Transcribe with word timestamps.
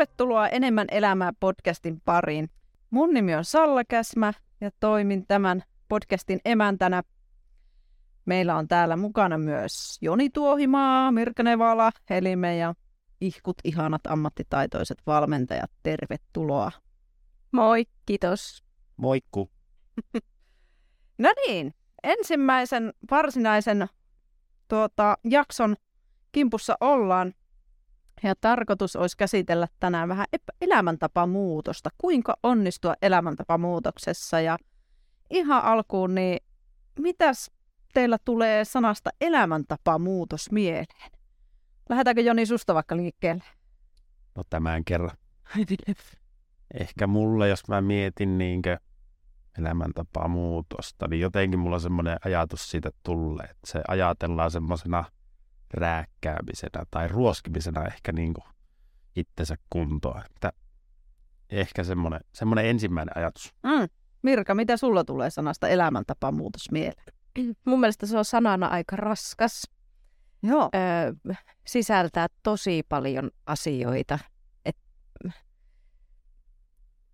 Tervetuloa 0.00 0.48
Enemmän 0.48 0.86
elämää 0.90 1.32
podcastin 1.40 2.00
pariin. 2.04 2.50
Mun 2.90 3.14
nimi 3.14 3.34
on 3.34 3.44
Salla 3.44 3.84
Käsmä 3.84 4.32
ja 4.60 4.70
toimin 4.80 5.26
tämän 5.26 5.62
podcastin 5.88 6.40
emäntänä. 6.44 7.02
Meillä 8.24 8.56
on 8.56 8.68
täällä 8.68 8.96
mukana 8.96 9.38
myös 9.38 9.98
Joni 10.00 10.30
Tuohimaa, 10.30 11.12
Mirka 11.12 11.42
Nevala, 11.42 11.90
eli 12.10 12.36
meidän 12.36 12.74
ihkut 13.20 13.56
ihanat 13.64 14.00
ammattitaitoiset 14.06 14.98
valmentajat. 15.06 15.70
Tervetuloa. 15.82 16.72
Moi, 17.52 17.86
kiitos. 18.06 18.64
Moikku. 18.96 19.50
No 21.18 21.32
niin, 21.46 21.74
ensimmäisen 22.02 22.92
varsinaisen 23.10 23.86
tuota, 24.68 25.18
jakson 25.24 25.76
kimpussa 26.32 26.76
ollaan. 26.80 27.34
Ja 28.22 28.34
tarkoitus 28.40 28.96
olisi 28.96 29.16
käsitellä 29.16 29.66
tänään 29.80 30.08
vähän 30.08 30.26
elämäntapamuutosta. 30.60 31.90
Kuinka 31.98 32.36
onnistua 32.42 32.94
elämäntapamuutoksessa. 33.02 34.40
Ja 34.40 34.58
ihan 35.30 35.62
alkuun, 35.64 36.14
niin 36.14 36.38
mitäs 36.98 37.50
teillä 37.94 38.16
tulee 38.24 38.64
sanasta 38.64 39.10
elämäntapamuutos 39.20 40.52
mieleen? 40.52 40.86
Lähdetäänkö 41.88 42.20
Joni 42.20 42.46
susta 42.46 42.74
vaikka 42.74 42.96
liikkeelle? 42.96 43.44
No 44.34 44.42
tämän 44.50 44.84
kerran. 44.84 45.16
Ehkä 46.74 47.06
mulle, 47.06 47.48
jos 47.48 47.68
mä 47.68 47.80
mietin 47.80 48.38
niinkö 48.38 48.78
elämäntapaa 49.58 50.28
muutosta, 50.28 51.08
niin 51.08 51.20
jotenkin 51.20 51.58
mulla 51.58 51.76
on 51.76 51.80
semmoinen 51.80 52.18
ajatus 52.24 52.70
siitä 52.70 52.90
tulee, 53.02 53.46
että 53.46 53.66
se 53.66 53.80
ajatellaan 53.88 54.50
semmoisena 54.50 55.04
rääkkäämisenä 55.74 56.84
tai 56.90 57.08
ruoskimisena 57.08 57.84
ehkä 57.84 58.12
niin 58.12 58.34
kuin 58.34 58.44
itsensä 59.16 59.56
kuntoon. 59.70 60.22
Että 60.34 60.52
ehkä 61.50 61.84
semmoinen, 61.84 62.20
semmoinen 62.32 62.66
ensimmäinen 62.66 63.16
ajatus. 63.18 63.54
Mm. 63.62 63.88
Mirka, 64.22 64.54
mitä 64.54 64.76
sulla 64.76 65.04
tulee 65.04 65.30
sanasta 65.30 65.68
elämäntapamuutos 65.68 66.70
mieleen? 66.70 67.04
Mun 67.64 67.80
mielestä 67.80 68.06
se 68.06 68.18
on 68.18 68.24
sanana 68.24 68.66
aika 68.66 68.96
raskas. 68.96 69.62
Joo. 70.42 70.70
Öö, 70.74 71.34
sisältää 71.66 72.26
tosi 72.42 72.82
paljon 72.88 73.30
asioita. 73.46 74.18
Et, 74.64 74.76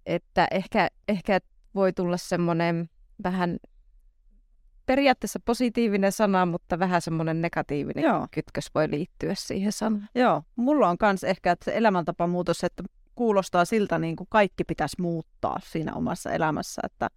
että 0.07 0.49
ehkä, 0.51 0.89
ehkä 1.09 1.41
voi 1.75 1.93
tulla 1.93 2.17
semmoinen 2.17 2.91
vähän 3.25 3.57
periaatteessa 4.87 5.41
positiivinen 5.45 6.13
sana, 6.13 6.47
mutta 6.47 6.79
vähän 6.79 7.03
semmoinen 7.03 7.43
negatiivinen 7.43 8.05
Joo. 8.05 8.27
kytkös 8.31 8.71
voi 8.75 8.91
liittyä 8.91 9.35
siihen 9.35 9.73
sanaan. 9.73 10.09
Joo, 10.15 10.43
mulla 10.57 10.89
on 10.89 10.97
myös 11.03 11.25
ehkä 11.25 11.53
että 11.53 11.65
se 11.65 11.77
elämäntapamuutos, 11.77 12.65
että 12.65 12.83
kuulostaa 13.15 13.65
siltä, 13.65 13.99
niin 13.99 14.17
kuin 14.17 14.27
kaikki 14.31 14.65
pitäisi 14.65 15.01
muuttaa 15.01 15.57
siinä 15.63 15.95
omassa 15.95 16.31
elämässä, 16.31 16.83
että 16.85 17.09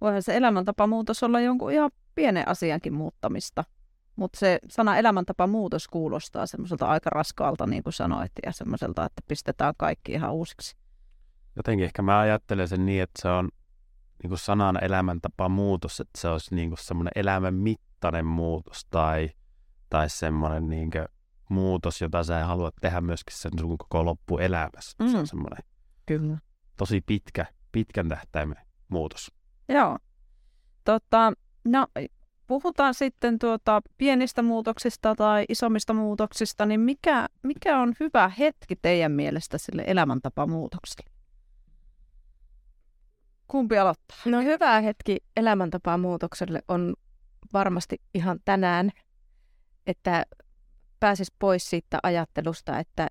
voihan 0.00 0.22
se 0.22 0.36
elämäntapamuutos 0.36 1.22
olla 1.22 1.40
jonkun 1.40 1.72
ihan 1.72 1.90
pienen 2.14 2.48
asiankin 2.48 2.94
muuttamista. 2.94 3.64
Mutta 4.16 4.38
se 4.38 4.58
sana 4.68 4.98
elämäntapamuutos 4.98 5.88
kuulostaa 5.88 6.46
semmoiselta 6.46 6.86
aika 6.86 7.10
raskaalta, 7.10 7.66
niin 7.66 7.82
kuin 7.82 7.92
sanoit, 7.92 8.32
ja 8.46 8.52
semmoiselta, 8.52 9.04
että 9.04 9.22
pistetään 9.28 9.74
kaikki 9.76 10.12
ihan 10.12 10.32
uusiksi. 10.32 10.76
Jotenkin 11.56 11.84
ehkä 11.84 12.02
mä 12.02 12.18
ajattelen 12.18 12.68
sen 12.68 12.86
niin, 12.86 13.02
että 13.02 13.22
se 13.22 13.28
on 13.28 13.48
niin 14.22 14.28
kuin 14.28 14.38
sanan 14.38 14.84
elämäntapa 14.84 15.48
muutos, 15.48 16.00
että 16.00 16.20
se 16.20 16.28
olisi 16.28 16.54
niin 16.54 16.70
kuin 16.70 16.78
semmoinen 16.78 17.12
elämän 17.14 17.54
mittainen 17.54 18.26
muutos 18.26 18.84
tai, 18.90 19.30
tai 19.90 20.10
semmoinen 20.10 20.68
niin 20.68 20.90
kuin 20.90 21.06
muutos, 21.48 22.00
jota 22.00 22.24
sä 22.24 22.44
haluat 22.46 22.74
tehdä 22.80 23.00
myöskin 23.00 23.36
sen 23.36 23.52
sun 23.60 23.78
koko 23.78 24.04
loppuelämässä. 24.04 24.96
Mm. 24.98 25.08
Se 25.08 25.16
on 25.16 25.22
mm. 25.22 25.26
semmoinen 25.26 25.64
Kyllä. 26.06 26.38
tosi 26.76 27.00
pitkä, 27.00 27.46
pitkän 27.72 28.08
tähtäimen 28.08 28.56
muutos. 28.88 29.32
Joo. 29.68 29.98
Tota, 30.84 31.32
no, 31.64 31.86
puhutaan 32.46 32.94
sitten 32.94 33.38
tuota 33.38 33.80
pienistä 33.98 34.42
muutoksista 34.42 35.14
tai 35.14 35.44
isommista 35.48 35.94
muutoksista, 35.94 36.66
niin 36.66 36.80
mikä, 36.80 37.26
mikä 37.42 37.78
on 37.78 37.92
hyvä 38.00 38.28
hetki 38.28 38.76
teidän 38.82 39.12
mielestä 39.12 39.58
sille 39.58 39.84
elämäntapamuutokselle? 39.86 41.09
Kumpi 43.50 43.78
aloittaa? 43.78 44.16
No 44.24 44.40
hyvä 44.40 44.80
hetki 44.80 45.16
elämäntapaan 45.36 46.00
muutokselle 46.00 46.62
on 46.68 46.94
varmasti 47.52 48.00
ihan 48.14 48.40
tänään, 48.44 48.90
että 49.86 50.26
pääsis 51.00 51.32
pois 51.38 51.70
siitä 51.70 51.98
ajattelusta, 52.02 52.78
että, 52.78 53.08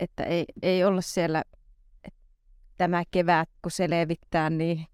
että 0.00 0.22
ei, 0.22 0.44
ei 0.62 0.84
olla 0.84 1.00
siellä 1.00 1.42
että 2.04 2.20
tämä 2.76 3.02
kevät, 3.10 3.48
kun 3.62 3.70
se 3.70 3.90
levittää, 3.90 4.50
niin 4.50 4.86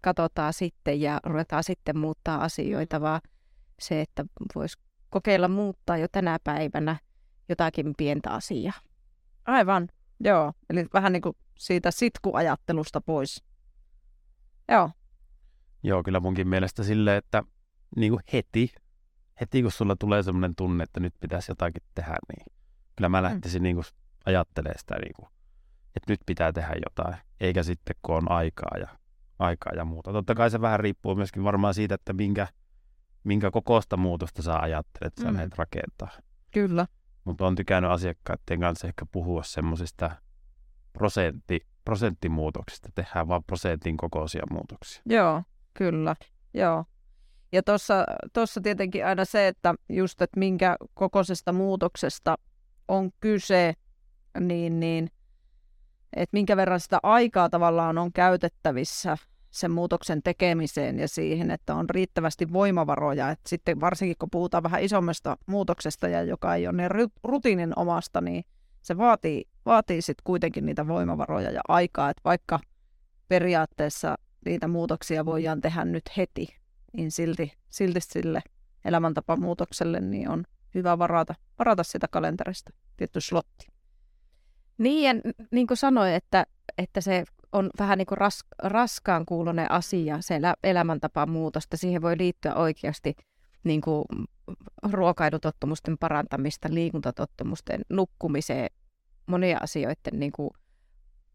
katsotaan 0.00 0.52
sitten 0.52 1.00
ja 1.00 1.20
ruvetaan 1.24 1.64
sitten 1.64 1.98
muuttaa 1.98 2.44
asioita, 2.44 3.00
vaan 3.00 3.20
se, 3.80 4.00
että 4.00 4.24
voisi 4.54 4.78
kokeilla 5.10 5.48
muuttaa 5.48 5.96
jo 5.96 6.08
tänä 6.12 6.38
päivänä 6.44 6.96
jotakin 7.48 7.94
pientä 7.96 8.30
asiaa. 8.30 8.80
Aivan, 9.44 9.88
joo. 10.20 10.52
Eli 10.70 10.86
vähän 10.92 11.12
niin 11.12 11.22
kuin 11.22 11.36
siitä 11.58 11.90
sitkuajattelusta 11.90 13.00
pois. 13.00 13.51
Joo. 14.72 14.90
Joo, 15.82 16.02
kyllä 16.02 16.20
munkin 16.20 16.48
mielestä 16.48 16.82
silleen, 16.82 17.18
että 17.18 17.42
niin 17.96 18.12
kuin 18.12 18.22
heti, 18.32 18.72
heti 19.40 19.62
kun 19.62 19.72
sulla 19.72 19.96
tulee 19.96 20.22
sellainen 20.22 20.56
tunne, 20.56 20.84
että 20.84 21.00
nyt 21.00 21.14
pitäisi 21.20 21.50
jotakin 21.50 21.82
tehdä, 21.94 22.16
niin 22.28 22.56
kyllä 22.96 23.08
mä 23.08 23.20
mm. 23.20 23.22
lähtisin 23.22 23.62
mm. 23.62 23.64
niin 23.64 23.76
kuin 23.76 23.84
ajattelemaan 24.26 24.78
sitä, 24.78 24.94
niin 24.98 25.12
kuin, 25.16 25.28
että 25.96 26.12
nyt 26.12 26.20
pitää 26.26 26.52
tehdä 26.52 26.74
jotain, 26.84 27.16
eikä 27.40 27.62
sitten 27.62 27.96
kun 28.02 28.16
on 28.16 28.30
aikaa 28.30 28.78
ja, 28.80 28.88
aikaa 29.38 29.72
ja 29.76 29.84
muuta. 29.84 30.12
Totta 30.12 30.34
kai 30.34 30.50
se 30.50 30.60
vähän 30.60 30.80
riippuu 30.80 31.14
myöskin 31.14 31.44
varmaan 31.44 31.74
siitä, 31.74 31.94
että 31.94 32.12
minkä, 32.12 32.48
minkä 33.24 33.50
kokoista 33.50 33.96
muutosta 33.96 34.42
sä 34.42 34.58
ajattelet, 34.58 35.12
että 35.12 35.22
sä 35.22 35.32
mm. 35.32 35.50
rakentaa. 35.56 36.10
Kyllä. 36.50 36.86
Mutta 37.24 37.46
on 37.46 37.54
tykännyt 37.54 37.90
asiakkaiden 37.90 38.60
kanssa 38.60 38.86
ehkä 38.86 39.06
puhua 39.12 39.42
semmoisista 39.42 40.10
prosentti, 40.92 41.60
prosenttimuutoksista, 41.84 42.88
tehdään 42.94 43.28
vain 43.28 43.44
prosentin 43.44 43.96
kokoisia 43.96 44.42
muutoksia. 44.50 45.02
Joo, 45.06 45.42
kyllä. 45.74 46.16
Joo. 46.54 46.84
Ja 47.52 47.62
tuossa 48.32 48.60
tietenkin 48.62 49.06
aina 49.06 49.24
se, 49.24 49.48
että 49.48 49.74
just, 49.88 50.22
että 50.22 50.38
minkä 50.38 50.76
kokoisesta 50.94 51.52
muutoksesta 51.52 52.36
on 52.88 53.10
kyse, 53.20 53.74
niin, 54.40 54.80
niin 54.80 55.10
että 56.16 56.34
minkä 56.34 56.56
verran 56.56 56.80
sitä 56.80 56.98
aikaa 57.02 57.48
tavallaan 57.48 57.98
on 57.98 58.12
käytettävissä 58.12 59.16
sen 59.50 59.70
muutoksen 59.70 60.22
tekemiseen 60.22 60.98
ja 60.98 61.08
siihen, 61.08 61.50
että 61.50 61.74
on 61.74 61.90
riittävästi 61.90 62.52
voimavaroja. 62.52 63.30
Et 63.30 63.40
sitten 63.46 63.80
varsinkin 63.80 64.16
kun 64.18 64.30
puhutaan 64.30 64.62
vähän 64.62 64.82
isommasta 64.82 65.36
muutoksesta 65.46 66.08
ja 66.08 66.22
joka 66.22 66.54
ei 66.54 66.66
ole 66.66 66.76
niin 66.76 67.10
rutiinin 67.24 67.72
omasta, 67.76 68.20
niin 68.20 68.44
se 68.82 68.96
vaatii, 68.98 69.44
vaatii 69.66 70.02
sitten 70.02 70.24
kuitenkin 70.24 70.66
niitä 70.66 70.88
voimavaroja 70.88 71.50
ja 71.50 71.60
aikaa, 71.68 72.10
että 72.10 72.20
vaikka 72.24 72.60
periaatteessa 73.28 74.16
niitä 74.44 74.68
muutoksia 74.68 75.24
voidaan 75.24 75.60
tehdä 75.60 75.84
nyt 75.84 76.04
heti, 76.16 76.48
niin 76.92 77.10
silti, 77.10 77.52
silti 77.70 78.00
sille 78.00 78.42
elämäntapamuutokselle 78.84 80.00
niin 80.00 80.28
on 80.28 80.44
hyvä 80.74 80.98
varata, 80.98 81.34
varata 81.58 81.82
sitä 81.82 82.08
kalenterista 82.08 82.72
tietty 82.96 83.20
slotti. 83.20 83.66
Niin, 84.78 85.04
ja 85.04 85.32
niin 85.50 85.66
kuin 85.66 85.78
sanoin, 85.78 86.12
että, 86.12 86.46
että 86.78 87.00
se 87.00 87.24
on 87.52 87.70
vähän 87.78 87.98
niin 87.98 88.06
kuin 88.06 88.18
ras, 88.18 88.44
raskaan 88.62 89.26
kuulonen 89.26 89.70
asia, 89.70 90.18
se 90.20 90.40
elämäntapamuutosta. 90.62 91.76
Siihen 91.76 92.02
voi 92.02 92.18
liittyä 92.18 92.54
oikeasti 92.54 93.14
niin 93.64 93.80
kuin 93.80 94.04
ruokailutottumusten 94.82 95.98
parantamista, 95.98 96.68
liikuntatottumusten 96.70 97.80
nukkumiseen, 97.90 98.70
monia 99.26 99.58
asioiden 99.62 100.20
niin 100.20 100.32
kuin 100.32 100.50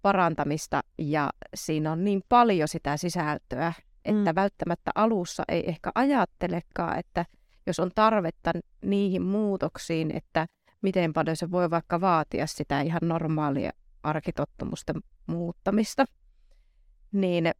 parantamista 0.02 0.82
ja 0.98 1.30
siinä 1.56 1.92
on 1.92 2.04
niin 2.04 2.22
paljon 2.30 2.68
sitä 2.68 2.98
sisältöä, 2.98 3.74
että 4.06 4.32
mm. 4.32 4.36
välttämättä 4.36 4.92
alussa 4.96 5.44
ei 5.48 5.70
ehkä 5.70 5.92
ajattelekaan, 5.96 7.00
että 7.00 7.26
jos 7.68 7.80
on 7.80 7.92
tarvetta 7.96 8.52
niihin 8.82 9.22
muutoksiin, 9.22 10.18
että 10.18 10.48
miten 10.82 11.14
paljon 11.14 11.38
se 11.38 11.52
voi 11.52 11.70
vaikka 11.70 12.02
vaatia 12.02 12.48
sitä 12.48 12.82
ihan 12.82 13.02
normaalia 13.04 13.72
arkitottumusten 14.04 14.96
muuttamista, 15.28 16.06
niin, 17.12 17.52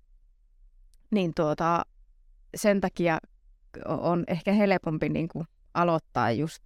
niin 1.12 1.32
tuota, 1.36 1.86
sen 2.56 2.82
takia 2.82 3.20
on 3.86 4.24
ehkä 4.28 4.52
helpompi 4.52 5.10
niin 5.10 5.28
kuin 5.28 5.48
aloittaa 5.74 6.32
just 6.32 6.64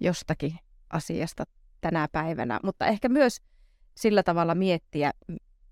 jostakin 0.00 0.58
asiasta 0.90 1.44
tänä 1.80 2.08
päivänä, 2.12 2.60
mutta 2.64 2.86
ehkä 2.86 3.08
myös 3.08 3.40
sillä 3.94 4.22
tavalla 4.22 4.54
miettiä, 4.54 5.10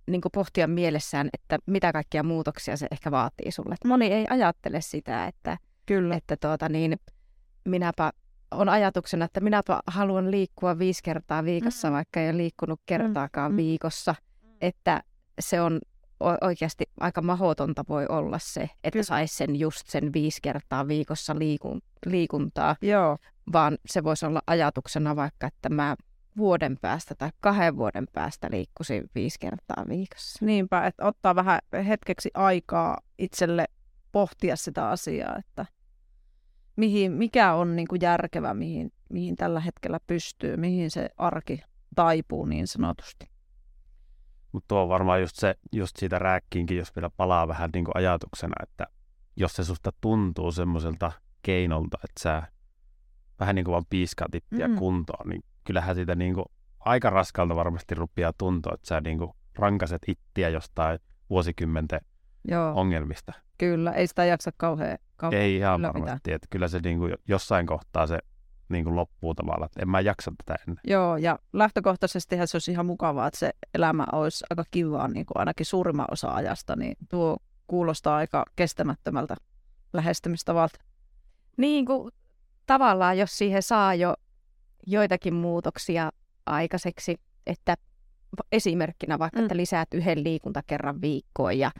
niin 0.07 0.21
pohtia 0.35 0.69
mielessään, 0.69 1.29
että 1.33 1.59
mitä 1.67 1.93
kaikkia 1.93 2.23
muutoksia 2.23 2.77
se 2.77 2.87
ehkä 2.91 3.11
vaatii 3.11 3.51
sulle. 3.51 3.75
Moni 3.85 4.07
ei 4.07 4.27
ajattele 4.31 4.81
sitä, 4.81 5.27
että, 5.27 5.59
Kyllä. 5.87 6.17
että 6.17 6.37
tuota, 6.37 6.69
niin, 6.69 6.97
minäpä 7.65 8.13
on 8.51 8.69
ajatuksena, 8.69 9.25
että 9.25 9.41
minäpä 9.41 9.81
haluan 9.87 10.31
liikkua 10.31 10.79
viisi 10.79 11.03
kertaa 11.03 11.45
viikossa, 11.45 11.89
mm. 11.89 11.95
vaikka 11.95 12.21
ei 12.21 12.29
ole 12.31 12.37
liikkunut 12.37 12.81
kertaakaan 12.87 13.53
mm. 13.53 13.57
viikossa, 13.57 14.15
että 14.61 15.03
se 15.41 15.61
on 15.61 15.81
oikeasti 16.41 16.85
aika 17.01 17.23
mahotonta 17.23 17.85
voi 17.89 18.07
olla 18.09 18.39
se, 18.43 18.71
että 18.85 19.03
saisi 19.03 19.37
sen 19.37 19.57
just 19.57 19.89
sen 19.89 20.13
viisi 20.13 20.39
kertaa 20.43 20.89
viikossa 20.89 21.39
liikun, 21.39 21.81
liikuntaa, 22.07 22.77
Joo. 22.83 23.19
Vaan 23.53 23.79
se 23.87 24.05
voisi 24.05 24.27
olla 24.27 24.43
ajatuksena 24.47 25.17
vaikka, 25.17 25.47
että 25.47 25.69
mä 25.69 25.97
vuoden 26.37 26.77
päästä 26.81 27.15
tai 27.15 27.31
kahden 27.41 27.77
vuoden 27.77 28.06
päästä 28.12 28.49
liikkuisin 28.50 29.11
viisi 29.15 29.39
kertaa 29.41 29.85
viikossa. 29.89 30.47
Niinpä, 30.47 30.87
että 30.87 31.06
ottaa 31.06 31.35
vähän 31.35 31.61
hetkeksi 31.89 32.31
aikaa 32.35 32.99
itselle 33.19 33.65
pohtia 34.12 34.56
sitä 34.56 34.89
asiaa, 34.89 35.37
että 35.37 35.67
mihin, 36.77 37.12
mikä 37.12 37.55
on 37.55 37.77
niin 37.77 37.89
kuin 37.89 38.00
järkevä, 38.03 38.55
mihin, 38.55 38.93
mihin 39.09 39.37
tällä 39.37 39.61
hetkellä 39.61 40.00
pystyy, 40.06 40.56
mihin 40.56 40.91
se 40.91 41.09
arki 41.17 41.61
taipuu 41.95 42.45
niin 42.45 42.67
sanotusti. 42.67 43.31
Mutta 44.53 44.69
tuo 44.69 44.83
on 44.83 44.89
varmaan 44.89 45.21
just, 45.21 45.37
se, 45.37 45.55
just 45.73 45.97
siitä 45.97 46.19
rääkkiinkin, 46.19 46.77
jos 46.77 46.97
vielä 46.97 47.11
palaa 47.11 47.49
vähän 47.49 47.71
niin 47.75 47.85
kuin 47.85 47.97
ajatuksena, 47.97 48.55
että 48.62 48.87
jos 49.37 49.53
se 49.53 49.65
susta 49.65 49.93
tuntuu 50.00 50.53
semmoiselta 50.53 51.12
keinolta, 51.43 51.99
että 52.05 52.23
sä 52.23 52.43
vähän 53.40 53.55
niin 53.55 53.64
kuin 53.64 53.73
vaan 53.73 53.87
piiskaa 53.90 54.29
tippiä 54.31 54.69
mm. 54.69 54.76
kuntoon, 54.76 55.29
niin 55.29 55.44
kyllähän 55.64 55.94
siitä 55.94 56.14
niin 56.14 56.35
kuin 56.35 56.46
aika 56.81 57.11
raskalta 57.11 57.56
varmasti 57.56 57.94
rupeaa 57.94 58.32
tuntua, 58.38 58.73
että 58.75 58.88
sä 58.88 59.00
niin 59.00 59.19
kuin 59.19 59.31
rankaset 59.55 60.02
ittiä 60.06 60.49
jostain 60.49 60.99
vuosikymmenten 61.31 62.00
Joo. 62.49 62.73
ongelmista. 62.75 63.32
Kyllä, 63.58 63.93
ei 63.93 64.06
sitä 64.06 64.25
jaksa 64.25 64.50
kauhean, 64.56 64.99
kauhean 65.17 65.43
Ei 65.43 65.56
ihan 65.56 65.82
varmasti, 65.82 66.32
että 66.32 66.46
kyllä 66.50 66.69
se 66.69 66.81
niin 66.82 66.99
kuin 66.99 67.14
jossain 67.29 67.67
kohtaa 67.67 68.06
se 68.06 68.19
niin 68.69 68.85
kuin 68.85 68.96
loppuu 68.96 69.35
tavallaan, 69.35 69.67
että 69.67 69.82
en 69.82 69.88
mä 69.88 70.00
jaksa 70.00 70.32
tätä 70.44 70.62
ennen. 70.62 70.81
Joo, 70.85 71.17
ja 71.17 71.38
lähtökohtaisesti 71.52 72.37
se 72.44 72.56
olisi 72.56 72.70
ihan 72.70 72.87
mukavaa, 72.87 73.26
että 73.26 73.38
se 73.38 73.50
elämä 73.75 74.06
olisi 74.12 74.44
aika 74.50 74.64
kivaa 74.70 75.08
niin 75.08 75.26
kuin 75.26 75.38
ainakin 75.38 75.67
suurimman 75.67 76.06
osa 76.11 76.35
ajasta, 76.35 76.76
niin 76.76 76.96
tuo 77.08 77.37
kuulostaa 77.67 78.17
aika 78.17 78.44
kestämättömältä 78.56 79.35
lähestymistavalta. 79.93 80.81
Niin 81.56 81.87
kuin 81.87 82.11
tavallaan, 82.69 83.19
jos 83.19 83.38
siihen 83.38 83.62
saa 83.62 83.94
jo 83.94 84.15
joitakin 84.87 85.35
muutoksia 85.35 86.11
aikaiseksi, 86.47 87.20
että 87.47 87.75
esimerkkinä 88.53 89.19
vaikka, 89.19 89.41
mm. 89.41 89.44
että 89.44 89.56
lisäät 89.56 89.94
yhden 89.94 90.25
liikuntakerran 90.25 91.00
viikkoon 91.00 91.59
ja, 91.59 91.70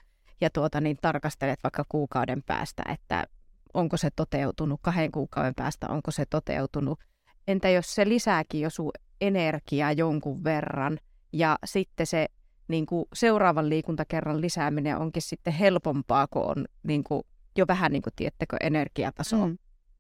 ja 0.40 0.50
tuota, 0.50 0.81
niin 0.81 0.96
tarkastelet 1.02 1.58
vaikka 1.62 1.85
kuukauden 1.88 2.43
päästä, 2.43 2.82
että 2.88 3.26
onko 3.75 3.96
se 3.96 4.08
toteutunut, 4.17 4.81
kahden 4.82 5.12
kuukauden 5.12 5.55
päästä 5.55 5.87
onko 5.88 6.11
se 6.11 6.25
toteutunut. 6.31 7.00
Entä 7.49 7.69
jos 7.69 7.94
se 7.94 8.08
lisääkin 8.08 8.61
jo 8.61 8.70
sun 8.70 8.91
energiaa 9.20 9.93
jonkun 9.93 10.44
verran 10.44 10.99
ja 11.32 11.58
sitten 11.64 12.06
se 12.06 12.26
niin 12.69 12.87
kuin 12.87 13.05
seuraavan 13.14 13.69
liikuntakerran 13.69 14.41
lisääminen 14.41 14.99
onkin 14.99 15.23
sitten 15.23 15.52
helpompaa, 15.52 16.26
kun 16.26 16.50
on 16.50 16.64
niin 16.82 17.05
kuin, 17.05 17.23
jo 17.56 17.64
vähän 17.69 17.93
niin 17.93 18.02
kuin, 18.02 18.12
tiettekö, 18.17 18.56
energiataso 18.61 19.46
mm. 19.46 19.58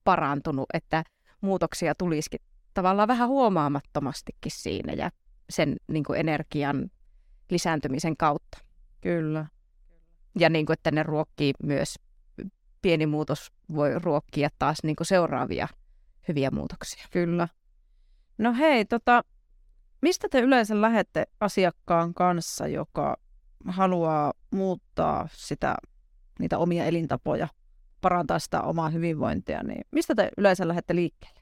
Parantunut, 0.08 0.66
että 0.74 1.04
muutoksia 1.40 1.94
tulisikin 1.94 2.40
tavallaan 2.74 3.08
vähän 3.08 3.28
huomaamattomastikin 3.28 4.52
siinä 4.52 4.92
ja 4.92 5.10
sen 5.50 5.76
niin 5.88 6.04
kuin 6.04 6.20
energian 6.20 6.90
lisääntymisen 7.50 8.16
kautta. 8.16 8.58
Kyllä. 9.00 9.46
Ja 10.38 10.48
niin 10.48 10.66
kuin, 10.66 10.74
että 10.74 10.90
ne 10.90 11.02
ruokkii 11.02 11.52
myös, 11.62 11.94
pieni 12.82 13.06
muutos 13.06 13.52
voi 13.74 13.98
ruokkia 13.98 14.48
taas 14.58 14.78
niin 14.82 14.96
kuin 14.96 15.06
seuraavia 15.06 15.68
hyviä 16.28 16.50
muutoksia. 16.50 17.04
Kyllä. 17.10 17.48
No 18.38 18.54
hei, 18.54 18.84
tota, 18.84 19.24
mistä 20.02 20.28
te 20.30 20.40
yleensä 20.40 20.80
lähette 20.80 21.26
asiakkaan 21.40 22.14
kanssa, 22.14 22.66
joka 22.66 23.16
haluaa 23.66 24.32
muuttaa 24.50 25.28
sitä, 25.32 25.76
niitä 26.38 26.58
omia 26.58 26.84
elintapoja, 26.84 27.48
parantaa 28.00 28.38
sitä 28.38 28.62
omaa 28.62 28.88
hyvinvointia, 28.88 29.62
niin 29.62 29.84
mistä 29.92 30.14
te 30.14 30.30
yleensä 30.38 30.68
lähette 30.68 30.94
liikkeelle? 30.94 31.40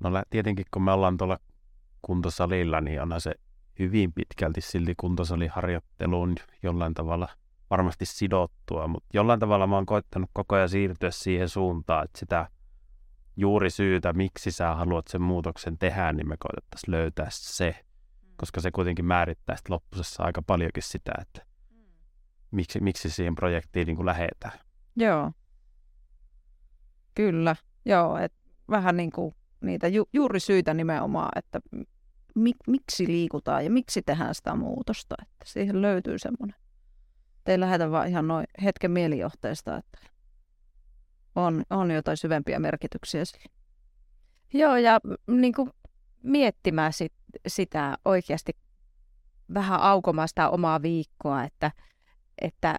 No 0.00 0.10
tietenkin 0.30 0.66
kun 0.70 0.82
me 0.82 0.92
ollaan 0.92 1.16
tuolla 1.16 1.38
kuntosalilla, 2.02 2.80
niin 2.80 3.02
onhan 3.02 3.20
se 3.20 3.34
hyvin 3.78 4.12
pitkälti 4.12 4.60
silti 4.60 4.94
kuntosaliharjoitteluun 4.96 6.34
jollain 6.62 6.94
tavalla 6.94 7.28
varmasti 7.70 8.06
sidottua, 8.06 8.88
mutta 8.88 9.08
jollain 9.14 9.40
tavalla 9.40 9.66
mä 9.66 9.74
oon 9.74 9.86
koittanut 9.86 10.30
koko 10.32 10.54
ajan 10.54 10.68
siirtyä 10.68 11.10
siihen 11.10 11.48
suuntaan, 11.48 12.04
että 12.04 12.18
sitä 12.18 12.48
juuri 13.36 13.70
syytä, 13.70 14.12
miksi 14.12 14.50
sä 14.50 14.74
haluat 14.74 15.08
sen 15.08 15.22
muutoksen 15.22 15.78
tehdä, 15.78 16.12
niin 16.12 16.28
me 16.28 16.36
koitettaisiin 16.38 16.92
löytää 16.92 17.26
se, 17.30 17.84
koska 18.36 18.60
se 18.60 18.70
kuitenkin 18.70 19.04
määrittää 19.04 19.56
sitten 19.56 19.74
loppusessa 19.74 20.22
aika 20.22 20.42
paljonkin 20.42 20.82
sitä, 20.82 21.12
että 21.20 21.49
miksi, 22.50 22.80
miksi 22.80 23.10
siihen 23.10 23.34
projektiin 23.34 23.86
niin 23.86 23.96
kuin 23.96 24.06
lähetään. 24.06 24.58
Joo. 24.96 25.32
Kyllä. 27.14 27.56
Joo, 27.84 28.18
et 28.18 28.32
vähän 28.70 28.96
niin 28.96 29.12
kuin 29.12 29.34
niitä 29.60 29.88
ju- 29.88 30.08
juuri 30.12 30.40
syitä 30.40 30.74
nimenomaan, 30.74 31.30
että 31.36 31.60
mi- 32.34 32.52
miksi 32.66 33.06
liikutaan 33.06 33.64
ja 33.64 33.70
miksi 33.70 34.02
tehdään 34.02 34.34
sitä 34.34 34.56
muutosta. 34.56 35.14
Että 35.22 35.44
siihen 35.46 35.82
löytyy 35.82 36.18
semmoinen. 36.18 36.56
Te 37.44 37.60
lähetä 37.60 37.90
vaan 37.90 38.08
ihan 38.08 38.28
noin 38.28 38.46
hetken 38.62 38.90
mielijohteesta, 38.90 39.76
että 39.76 39.98
on, 41.34 41.62
on 41.70 41.90
jotain 41.90 42.16
syvempiä 42.16 42.58
merkityksiä 42.58 43.24
sille. 43.24 43.44
Joo, 44.52 44.76
ja 44.76 45.00
niin 45.26 45.54
kuin 45.54 45.70
miettimään 46.22 46.92
sit, 46.92 47.12
sitä 47.46 47.98
oikeasti 48.04 48.52
vähän 49.54 49.80
aukomaan 49.80 50.28
sitä 50.28 50.50
omaa 50.50 50.82
viikkoa, 50.82 51.44
että, 51.44 51.72
että 52.40 52.76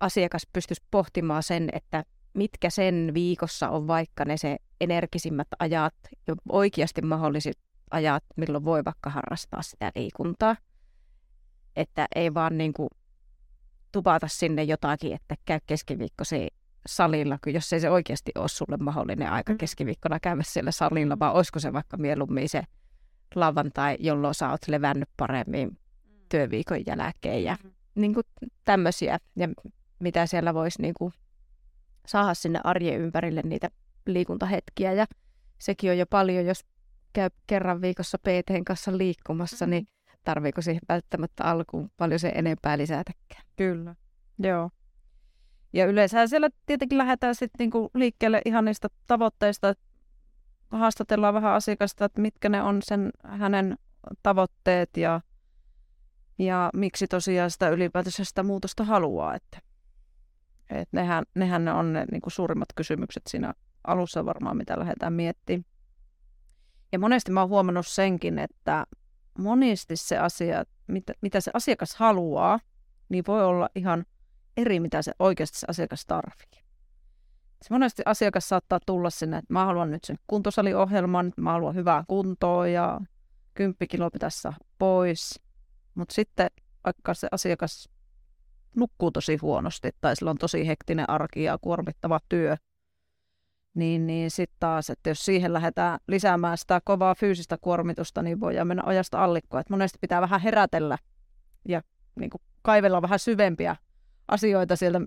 asiakas 0.00 0.42
pystyisi 0.52 0.82
pohtimaan 0.90 1.42
sen, 1.42 1.68
että 1.72 2.04
mitkä 2.34 2.70
sen 2.70 3.10
viikossa 3.14 3.68
on 3.68 3.86
vaikka 3.86 4.24
ne 4.24 4.36
se 4.36 4.56
energisimmät 4.80 5.48
ajat 5.58 5.94
ja 6.26 6.34
oikeasti 6.48 7.02
mahdolliset 7.02 7.58
ajat, 7.90 8.24
milloin 8.36 8.64
voi 8.64 8.84
vaikka 8.84 9.10
harrastaa 9.10 9.62
sitä 9.62 9.92
liikuntaa. 9.94 10.56
Että 11.76 12.06
ei 12.14 12.34
vaan 12.34 12.58
niin 12.58 12.72
kuin 12.72 12.88
tupata 13.92 14.28
sinne 14.28 14.62
jotakin, 14.62 15.14
että 15.14 15.34
käy 15.44 15.58
keskiviikkosi 15.66 16.48
salilla, 16.86 17.38
kun 17.44 17.54
jos 17.54 17.72
ei 17.72 17.80
se 17.80 17.90
oikeasti 17.90 18.32
ole 18.38 18.48
sulle 18.48 18.76
mahdollinen 18.76 19.30
aika 19.30 19.52
mm. 19.52 19.58
keskiviikkona 19.58 20.20
käydä 20.20 20.42
siellä 20.42 20.70
salilla, 20.70 21.18
vaan 21.18 21.34
olisiko 21.34 21.58
se 21.58 21.72
vaikka 21.72 21.96
mieluummin 21.96 22.48
se 22.48 22.62
lauantai, 23.34 23.96
jolloin 24.00 24.34
sä 24.34 24.50
oot 24.50 24.68
levännyt 24.68 25.08
paremmin 25.16 25.68
mm. 25.68 25.76
työviikon 26.28 26.86
jälkeen 26.86 27.44
ja 27.44 27.56
mm. 27.64 27.70
Niin 27.94 28.14
kuin 28.14 28.24
tämmöisiä. 28.64 29.18
Ja 29.36 29.48
mitä 29.98 30.26
siellä 30.26 30.54
voisi 30.54 30.82
niin 30.82 30.94
kuin 30.94 31.12
saada 32.06 32.34
sinne 32.34 32.60
arjen 32.64 33.00
ympärille 33.00 33.42
niitä 33.44 33.70
liikuntahetkiä. 34.06 34.92
Ja 34.92 35.06
sekin 35.58 35.90
on 35.90 35.98
jo 35.98 36.06
paljon, 36.06 36.46
jos 36.46 36.64
käy 37.12 37.30
kerran 37.46 37.80
viikossa 37.80 38.18
pt 38.18 38.64
kanssa 38.66 38.98
liikkumassa, 38.98 39.66
niin 39.66 39.88
tarviiko 40.24 40.62
siihen 40.62 40.82
välttämättä 40.88 41.44
alkuun 41.44 41.90
paljon 41.96 42.20
se 42.20 42.28
enempää 42.28 42.78
lisätäkään. 42.78 43.44
Kyllä, 43.56 43.94
joo. 44.38 44.70
Ja 45.72 45.86
yleensä 45.86 46.26
siellä 46.26 46.48
tietenkin 46.66 46.98
lähdetään 46.98 47.34
sitten 47.34 47.58
niinku 47.58 47.90
liikkeelle 47.94 48.42
ihan 48.44 48.64
niistä 48.64 48.88
tavoitteista, 49.06 49.74
haastatellaan 50.70 51.34
vähän 51.34 51.52
asiakasta, 51.52 52.04
että 52.04 52.20
mitkä 52.20 52.48
ne 52.48 52.62
on 52.62 52.80
sen 52.84 53.10
hänen 53.24 53.78
tavoitteet 54.22 54.96
ja, 54.96 55.20
ja 56.38 56.70
miksi 56.74 57.06
tosiaan 57.06 57.50
sitä 57.50 57.68
ylipäätänsä 57.68 58.24
sitä 58.24 58.42
muutosta 58.42 58.84
haluaa. 58.84 59.34
Että, 59.34 59.58
et 60.70 60.88
nehän, 60.92 61.24
nehän 61.34 61.68
on 61.68 61.92
ne 61.92 62.04
niinku 62.12 62.30
suurimmat 62.30 62.68
kysymykset 62.74 63.22
siinä 63.28 63.54
alussa 63.86 64.24
varmaan, 64.24 64.56
mitä 64.56 64.78
lähdetään 64.78 65.12
miettimään. 65.12 65.64
Ja 66.92 66.98
monesti 66.98 67.30
mä 67.30 67.40
oon 67.40 67.48
huomannut 67.48 67.86
senkin, 67.86 68.38
että 68.38 68.86
monesti 69.38 69.96
se 69.96 70.18
asia, 70.18 70.64
mitä, 70.86 71.12
mitä 71.20 71.40
se 71.40 71.50
asiakas 71.54 71.96
haluaa, 71.96 72.60
niin 73.08 73.24
voi 73.26 73.44
olla 73.44 73.68
ihan 73.74 74.04
eri, 74.56 74.80
mitä 74.80 75.02
se 75.02 75.12
oikeasti 75.18 75.58
se 75.58 75.66
asiakas 75.70 76.06
tarvii. 76.06 76.62
Se 77.62 77.68
monesti 77.70 78.02
asiakas 78.06 78.48
saattaa 78.48 78.80
tulla 78.86 79.10
sinne, 79.10 79.38
että 79.38 79.52
mä 79.52 79.64
haluan 79.64 79.90
nyt 79.90 80.04
sen 80.04 80.16
kuntosaliohjelman, 80.26 81.32
mä 81.36 81.52
haluan 81.52 81.74
hyvää 81.74 82.04
kuntoa 82.08 82.66
ja 82.66 83.00
10 83.54 83.76
kiloa 83.88 84.10
pitäisi 84.10 84.48
pois. 84.78 85.40
Mutta 85.94 86.14
sitten 86.14 86.50
vaikka 86.84 87.14
se 87.14 87.28
asiakas 87.30 87.88
nukkuu 88.76 89.10
tosi 89.10 89.36
huonosti 89.36 89.90
tai 90.00 90.16
sillä 90.16 90.30
on 90.30 90.38
tosi 90.38 90.66
hektinen 90.66 91.10
arki 91.10 91.42
ja 91.42 91.58
kuormittava 91.60 92.20
työ, 92.28 92.56
niin, 93.74 94.06
niin 94.06 94.30
sitten 94.30 94.56
taas, 94.60 94.90
että 94.90 95.10
jos 95.10 95.24
siihen 95.24 95.52
lähdetään 95.52 95.98
lisäämään 96.08 96.58
sitä 96.58 96.80
kovaa 96.84 97.14
fyysistä 97.14 97.58
kuormitusta, 97.60 98.22
niin 98.22 98.40
voidaan 98.40 98.66
mennä 98.66 98.82
ojasta 98.86 99.24
allikkoon. 99.24 99.60
Että 99.60 99.72
monesti 99.72 99.98
pitää 100.00 100.20
vähän 100.20 100.40
herätellä 100.40 100.98
ja 101.68 101.82
niin 102.16 102.30
kuin 102.30 102.40
kaivella 102.62 103.02
vähän 103.02 103.18
syvempiä 103.18 103.76
asioita 104.28 104.76
sieltä 104.76 105.00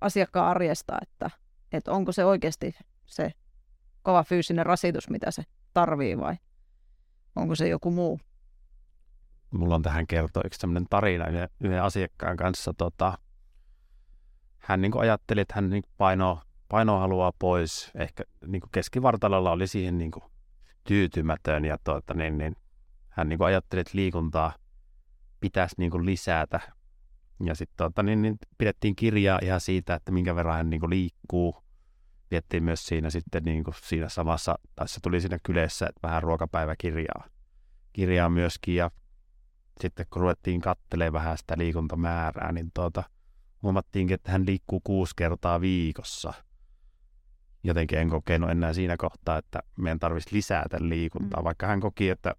asiakkaan 0.00 0.48
arjesta, 0.48 0.98
että, 1.02 1.30
että 1.72 1.92
onko 1.92 2.12
se 2.12 2.24
oikeasti 2.24 2.74
se 3.06 3.32
kova 4.02 4.24
fyysinen 4.24 4.66
rasitus, 4.66 5.10
mitä 5.10 5.30
se 5.30 5.42
tarvii 5.74 6.18
vai 6.18 6.36
onko 7.36 7.54
se 7.54 7.68
joku 7.68 7.90
muu? 7.90 8.20
Mulla 9.50 9.74
on 9.74 9.82
tähän 9.82 10.06
kertoa 10.06 10.42
yksi 10.44 10.60
tämmöinen 10.60 10.86
tarina 10.90 11.26
yhden, 11.26 11.48
yhden 11.60 11.82
asiakkaan 11.82 12.36
kanssa. 12.36 12.74
Tota, 12.78 13.18
hän 14.58 14.80
niin 14.80 14.98
ajatteli, 14.98 15.40
että 15.40 15.54
hän 15.54 15.70
niin 15.70 15.82
painoa, 15.96 16.42
painoa 16.68 17.00
haluaa 17.00 17.32
pois. 17.38 17.90
Ehkä 17.94 18.24
niin 18.46 18.62
keskivartalolla 18.72 19.50
oli 19.50 19.66
siihen 19.66 19.98
niin 19.98 20.10
tyytymätön 20.84 21.64
ja 21.64 21.78
tuota, 21.84 22.14
niin, 22.14 22.38
niin, 22.38 22.56
hän 23.08 23.28
niin 23.28 23.42
ajatteli, 23.42 23.80
että 23.80 23.92
liikuntaa 23.94 24.54
pitäisi 25.40 25.74
niin 25.78 26.06
lisätä. 26.06 26.60
Ja 27.44 27.54
sitten 27.54 27.76
tuota, 27.76 28.02
niin, 28.02 28.22
niin, 28.22 28.38
pidettiin 28.58 28.96
kirjaa 28.96 29.38
ihan 29.42 29.60
siitä, 29.60 29.94
että 29.94 30.12
minkä 30.12 30.36
verran 30.36 30.56
hän 30.56 30.70
niin 30.70 30.90
liikkuu. 30.90 31.64
Viettiin 32.30 32.64
myös 32.64 32.86
siinä 32.86 33.10
sitten 33.10 33.42
niin 33.42 33.64
siinä 33.82 34.08
samassa, 34.08 34.58
tai 34.74 34.88
se 34.88 35.00
tuli 35.00 35.20
siinä 35.20 35.38
kyleessä, 35.42 35.86
että 35.86 36.08
vähän 36.08 36.22
ruokapäiväkirjaa 36.22 37.24
kirjaa 37.92 38.30
myöskin. 38.30 38.74
Ja 38.74 38.90
sitten 39.80 40.06
kun 40.10 40.22
ruvettiin 40.22 40.60
katselemaan 40.60 41.12
vähän 41.12 41.38
sitä 41.38 41.54
liikuntamäärää, 41.58 42.52
niin 42.52 42.70
tuota, 42.74 43.02
huomattiinkin, 43.62 44.14
että 44.14 44.32
hän 44.32 44.46
liikkuu 44.46 44.80
kuusi 44.84 45.12
kertaa 45.16 45.60
viikossa. 45.60 46.32
Jotenkin 47.64 47.98
en 47.98 48.10
kokenut 48.10 48.50
enää 48.50 48.72
siinä 48.72 48.96
kohtaa, 48.96 49.38
että 49.38 49.62
meidän 49.78 49.98
tarvitsisi 49.98 50.36
lisätä 50.36 50.78
liikuntaa, 50.80 51.40
mm. 51.40 51.44
vaikka 51.44 51.66
hän 51.66 51.80
koki, 51.80 52.10
että, 52.10 52.34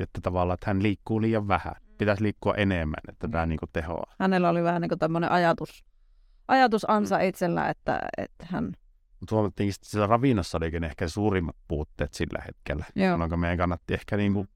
että 0.00 0.20
tavallaan 0.20 0.54
että 0.54 0.66
hän 0.66 0.82
liikkuu 0.82 1.22
liian 1.22 1.48
vähän. 1.48 1.74
Mm. 1.80 1.96
Pitäisi 1.98 2.22
liikkua 2.22 2.54
enemmän, 2.54 3.00
että 3.08 3.28
tämä 3.28 3.46
niin 3.46 3.58
tehoaa. 3.72 4.14
Hänellä 4.18 4.48
oli 4.48 4.62
vähän 4.62 4.82
niin 4.82 4.88
kuin 4.88 4.98
tämmöinen 4.98 5.30
ajatus, 5.30 5.84
ajatus 6.48 6.90
ansa 6.90 7.18
mm. 7.18 7.24
itsellä, 7.24 7.68
että, 7.68 8.00
että 8.18 8.46
hän... 8.48 8.72
Mutta 9.20 9.34
huomattiin, 9.34 9.68
että 9.68 9.88
sillä 9.88 10.06
ravinnossa 10.06 10.58
olikin 10.58 10.84
ehkä 10.84 11.08
suurimmat 11.08 11.56
puutteet 11.68 12.14
sillä 12.14 12.42
hetkellä, 12.46 12.84
jolloin 12.94 13.40
meidän 13.40 13.58
kannatti 13.58 13.94
ehkä 13.94 14.16
niin 14.16 14.34
kuin 14.34 14.48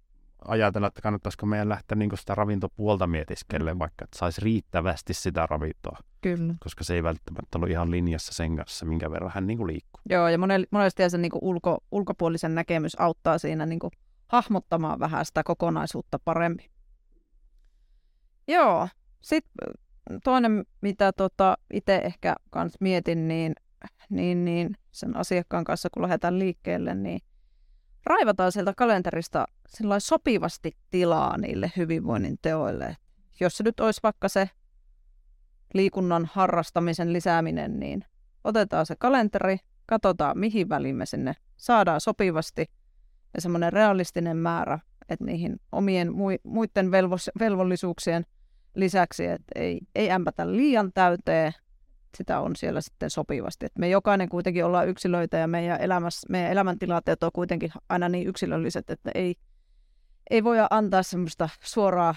ajatella, 0.45 0.87
että 0.87 1.02
kannattaisiko 1.02 1.47
meidän 1.47 1.68
lähteä 1.68 1.97
niin 1.97 2.11
sitä 2.14 2.35
ravintopuolta 2.35 3.07
mietiskelleen, 3.07 3.76
mm. 3.76 3.78
vaikka 3.78 4.04
että 4.04 4.18
saisi 4.18 4.40
riittävästi 4.40 5.14
sitä 5.14 5.47
ravintoa. 5.47 5.99
Kyllä. 6.21 6.54
Koska 6.61 6.85
se 6.85 6.95
ei 6.95 7.02
välttämättä 7.02 7.59
ollut 7.59 7.71
ihan 7.71 7.90
linjassa 7.90 8.35
sen 8.35 8.57
kanssa, 8.57 8.87
minkä 8.87 9.11
verran 9.11 9.33
hän 9.35 9.47
niin 9.47 9.59
kuin 9.59 9.66
liikkuu. 9.66 10.00
Joo, 10.11 10.28
ja 10.28 10.38
monesti 10.71 11.11
se 11.11 11.18
niin 11.18 11.30
kuin 11.30 11.45
ulko, 11.45 11.78
ulkopuolisen 11.90 12.54
näkemys 12.54 13.00
auttaa 13.00 13.38
siinä 13.38 13.66
niin 13.66 13.78
kuin 13.78 13.90
hahmottamaan 14.28 14.99
vähän 14.99 15.25
sitä 15.25 15.42
kokonaisuutta 15.42 16.18
paremmin. 16.25 16.71
Joo, 18.49 18.88
sitten 19.21 19.75
toinen, 20.25 20.64
mitä 20.80 21.12
tota 21.12 21.59
itse 21.73 21.97
ehkä 21.97 22.35
kans 22.50 22.75
mietin, 22.80 23.28
niin, 23.28 23.54
niin, 24.11 24.45
niin 24.45 24.76
sen 24.90 25.16
asiakkaan 25.16 25.64
kanssa, 25.64 25.88
kun 25.95 26.02
lähdetään 26.02 26.38
liikkeelle, 26.38 26.95
niin 26.95 27.21
raivataan 28.06 28.52
sieltä 28.52 28.72
kalenterista 28.76 29.46
sopivasti 29.98 30.76
tilaa 30.90 31.38
niille 31.38 31.72
hyvinvoinnin 31.76 32.38
teoille. 32.42 32.96
Jos 33.40 33.56
se 33.56 33.64
nyt 33.64 33.80
olisi 33.80 34.00
vaikka 34.02 34.28
se 34.28 34.50
liikunnan 35.74 36.30
harrastamisen 36.32 37.12
lisääminen, 37.12 37.80
niin 37.80 38.04
otetaan 38.44 38.86
se 38.86 38.96
kalenteri, 38.96 39.56
katsotaan 39.86 40.38
mihin 40.38 40.68
väliin 40.68 40.96
me 40.96 41.06
sinne 41.06 41.34
saadaan 41.56 42.00
sopivasti 42.00 42.66
ja 43.34 43.40
semmoinen 43.40 43.72
realistinen 43.72 44.36
määrä, 44.36 44.78
että 45.08 45.24
niihin 45.24 45.60
omien 45.72 46.08
muiden 46.44 46.90
velvollisuuksien 47.38 48.26
lisäksi, 48.74 49.26
että 49.26 49.52
ei, 49.54 49.80
ei 49.94 50.10
ämpätä 50.10 50.52
liian 50.52 50.92
täyteen, 50.92 51.52
sitä 52.16 52.40
on 52.40 52.56
siellä 52.56 52.80
sitten 52.80 53.10
sopivasti. 53.10 53.66
Et 53.66 53.78
me 53.78 53.88
jokainen 53.88 54.28
kuitenkin 54.28 54.64
ollaan 54.64 54.88
yksilöitä 54.88 55.36
ja 55.36 55.46
meidän, 55.46 55.80
elämässä, 55.80 56.26
meidän 56.30 56.52
elämäntilanteet 56.52 57.22
on 57.22 57.30
kuitenkin 57.32 57.72
aina 57.88 58.08
niin 58.08 58.26
yksilölliset, 58.28 58.90
että 58.90 59.10
ei, 59.14 59.34
ei 60.30 60.44
voi 60.44 60.56
antaa 60.70 61.02
semmoista 61.02 61.48
suoraa 61.62 62.14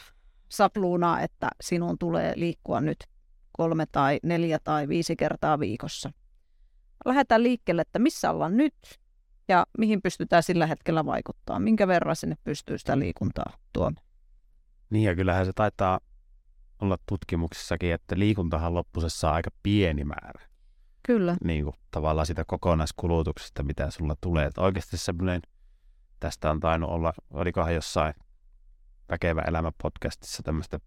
sapluunaa, 0.50 1.21
että 1.21 1.50
sinun 1.62 1.98
tulee 1.98 2.33
liikkua 2.36 2.81
nyt 2.81 2.98
kolme 3.51 3.86
tai 3.91 4.19
neljä 4.24 4.60
tai 4.63 4.88
viisi 4.88 5.15
kertaa 5.15 5.60
viikossa. 5.60 6.12
Lähdetään 7.05 7.43
liikkeelle, 7.43 7.81
että 7.81 8.00
missä 8.00 8.31
ollaan 8.31 8.57
nyt 8.57 8.75
ja 9.48 9.65
mihin 9.77 10.01
pystytään 10.01 10.43
sillä 10.43 10.67
hetkellä 10.67 11.05
vaikuttaa, 11.05 11.60
minkä 11.60 11.88
verran 11.88 12.15
sinne 12.15 12.38
pystyy 12.43 12.77
sitä 12.77 13.00
liikuntaa 13.00 13.53
tuomaan. 13.74 14.05
Niin 14.89 15.03
ja 15.03 15.15
kyllähän 15.15 15.45
se 15.45 15.51
taitaa 15.55 16.00
olla 16.81 16.97
tutkimuksissakin, 17.05 17.93
että 17.93 18.19
liikuntahan 18.19 18.73
loppusessa 18.73 19.29
on 19.29 19.35
aika 19.35 19.50
pieni 19.63 20.05
määrä. 20.05 20.47
Kyllä. 21.03 21.35
Niin 21.43 21.63
kuin 21.63 21.75
tavallaan 21.91 22.25
sitä 22.25 22.43
kokonaiskulutuksesta, 22.47 23.63
mitä 23.63 23.91
sulla 23.91 24.15
tulee. 24.21 24.45
Että 24.45 24.61
oikeasti 24.61 24.97
semmoinen, 24.97 25.41
tästä 26.19 26.51
on 26.51 26.59
tainnut 26.59 26.89
olla, 26.89 27.13
olikohan 27.33 27.75
jossain 27.75 28.13
Väkevä 29.09 29.41
elämä 29.41 29.71
podcastissa 29.81 30.43
tämmöistä 30.43 30.79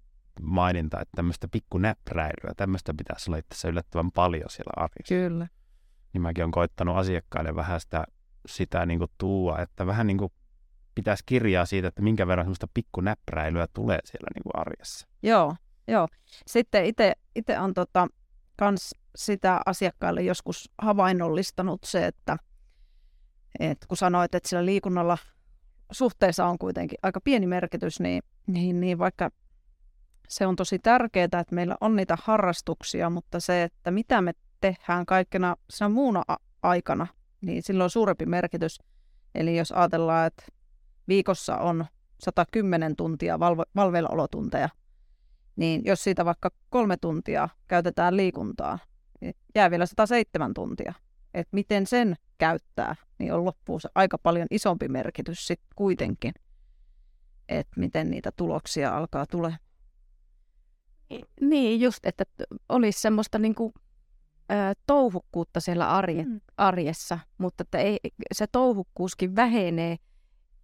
maininta, 0.43 1.01
että 1.01 1.13
tämmöistä 1.17 1.49
pikkunäpräilyä, 1.49 2.55
tämmöistä 2.57 2.95
pitäisi 2.97 3.31
olla 3.31 3.39
itse 3.39 3.69
yllättävän 3.69 4.13
paljon 4.13 4.51
siellä 4.51 4.73
arjessa. 4.77 5.15
Kyllä. 5.15 5.49
Niin 6.13 6.23
mäkin 6.23 6.45
olen 6.45 6.51
koittanut 6.53 6.97
asiakkaille 6.97 7.55
vähän 7.55 7.81
sitä, 7.81 8.05
sitä 8.47 8.87
niin 8.87 8.99
kuin 8.99 9.11
tuua, 9.19 9.59
että 9.59 9.87
vähän 9.87 10.07
niin 10.07 10.19
kuin 10.19 10.33
pitäisi 10.95 11.23
kirjaa 11.27 11.67
siitä, 11.67 11.89
että 11.89 12.03
minkä 12.03 12.27
verran 12.27 12.45
semmoista 12.45 12.69
pikkunäpräilyä 12.75 13.67
tulee 13.75 13.99
siellä 14.05 14.29
niin 14.35 14.43
kuin 14.43 14.61
arjessa. 14.61 15.09
Joo, 15.23 15.57
Joo. 15.89 16.09
Sitten 16.47 16.85
itse 17.35 17.59
on 17.59 17.75
tota, 17.75 18.09
kans 18.57 18.95
sitä 19.17 19.61
asiakkaille 19.67 20.23
joskus 20.23 20.71
havainnollistanut 20.79 21.85
se, 21.85 22.07
että 22.07 22.37
et 23.61 23.79
kun 23.89 23.97
sanoit, 23.97 24.35
että 24.35 24.49
sillä 24.49 24.65
liikunnalla 24.65 25.19
suhteessa 25.93 26.47
on 26.47 26.59
kuitenkin 26.59 26.99
aika 27.03 27.21
pieni 27.21 27.47
merkitys, 27.47 28.01
niin, 28.01 28.23
niin, 28.47 28.81
niin 28.81 28.99
vaikka 28.99 29.31
se 30.29 30.47
on 30.47 30.57
tosi 30.57 30.79
tärkeää, 30.79 31.25
että 31.25 31.55
meillä 31.55 31.77
on 31.81 31.97
niitä 31.97 32.19
harrastuksia, 32.23 33.11
mutta 33.11 33.41
se, 33.41 33.63
että 33.63 33.91
mitä 33.91 34.21
me 34.21 34.33
tehdään 34.61 35.07
kaikkena 35.07 35.57
siinä 35.71 35.89
muuna 35.89 36.23
aikana, 36.63 37.07
niin 37.41 37.63
sillä 37.63 37.85
on 37.85 37.91
suurempi 37.91 38.27
merkitys. 38.27 38.79
Eli 39.35 39.57
jos 39.57 39.73
ajatellaan, 39.73 40.27
että 40.27 40.45
viikossa 41.09 41.57
on 41.57 41.85
110 42.21 42.97
tuntia 42.97 43.39
valve- 43.39 43.71
valveillaolotunteja, 43.77 44.69
niin 45.57 45.83
jos 45.85 46.05
siitä 46.05 46.25
vaikka 46.25 46.51
kolme 46.71 46.97
tuntia 46.97 47.49
käytetään 47.69 48.17
liikuntaa, 48.17 48.79
niin 49.21 49.35
jää 49.55 49.71
vielä 49.71 49.87
107 49.87 50.55
tuntia. 50.55 50.93
Et 51.35 51.49
miten 51.53 51.87
sen 51.87 52.17
käyttää, 52.39 52.97
niin 53.19 53.33
on 53.33 53.45
loppuun 53.45 53.81
se 53.81 53.89
aika 53.95 54.19
paljon 54.19 54.47
isompi 54.51 54.89
merkitys 54.89 55.47
sitten 55.47 55.69
kuitenkin, 55.77 56.33
että 57.49 57.81
miten 57.81 58.11
niitä 58.11 58.33
tuloksia 58.37 58.97
alkaa 58.97 59.27
tulemaan. 59.27 59.59
Niin, 61.41 61.81
just, 61.81 62.07
että 62.07 62.25
olisi 62.69 63.01
semmoista 63.01 63.39
niinku, 63.39 63.73
ö, 64.53 64.55
touhukkuutta 64.87 65.61
siellä 65.61 65.91
arje, 65.91 66.25
mm. 66.25 66.41
arjessa, 66.57 67.19
mutta 67.39 67.63
että 67.63 67.79
ei, 67.79 67.99
se 68.33 68.47
touhukkuuskin 68.53 69.37
vähenee, 69.37 69.97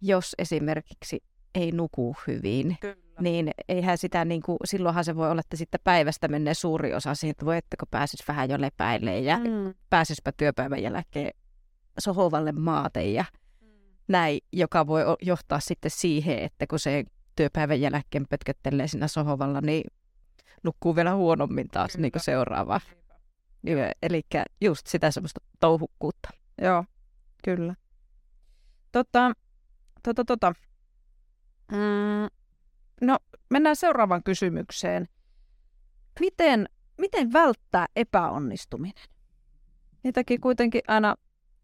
jos 0.01 0.35
esimerkiksi 0.37 1.23
ei 1.55 1.71
nuku 1.71 2.15
hyvin. 2.27 2.77
Kyllä 2.81 2.95
niin 3.21 3.51
eihän 3.67 3.97
sitä, 3.97 4.25
niin 4.25 4.41
kuin, 4.41 4.57
silloinhan 4.65 5.05
se 5.05 5.15
voi 5.15 5.31
olla, 5.31 5.39
että 5.39 5.57
sitten 5.57 5.79
päivästä 5.83 6.27
menee 6.27 6.53
suuri 6.53 6.93
osa 6.93 7.15
siihen, 7.15 7.31
että 7.31 7.45
voitteko 7.45 7.85
pääsis 7.85 8.27
vähän 8.27 8.49
jo 8.49 8.61
lepäille 8.61 9.19
ja 9.19 9.37
mm. 9.37 9.73
pääsispä 9.89 10.31
työpäivän 10.31 10.83
jälkeen 10.83 11.31
sohovalle 11.99 12.51
maate 12.51 13.05
ja 13.05 13.25
mm. 13.61 13.67
näin, 14.07 14.39
joka 14.53 14.87
voi 14.87 15.01
johtaa 15.21 15.59
sitten 15.59 15.91
siihen, 15.91 16.39
että 16.39 16.67
kun 16.67 16.79
se 16.79 17.03
työpäivän 17.35 17.81
jälkeen 17.81 18.27
pötköttelee 18.29 18.87
siinä 18.87 19.07
sohovalla, 19.07 19.61
niin 19.61 19.83
nukkuu 20.63 20.95
vielä 20.95 21.15
huonommin 21.15 21.67
taas 21.67 21.97
niin 21.97 22.11
kuin 22.11 22.23
seuraava. 22.23 22.81
Eli 24.01 24.21
just 24.61 24.87
sitä 24.87 25.11
semmoista 25.11 25.41
touhukkuutta. 25.59 26.29
Joo, 26.61 26.85
kyllä. 27.43 27.75
Tota, 28.91 29.31
tota, 30.03 30.25
tota. 30.25 30.53
Mm, 31.71 32.40
No, 33.01 33.17
mennään 33.49 33.75
seuraavaan 33.75 34.23
kysymykseen. 34.23 35.07
Miten, 36.19 36.69
miten 36.97 37.33
välttää 37.33 37.85
epäonnistuminen? 37.95 39.03
Niitäkin 40.03 40.41
kuitenkin 40.41 40.81
aina 40.87 41.15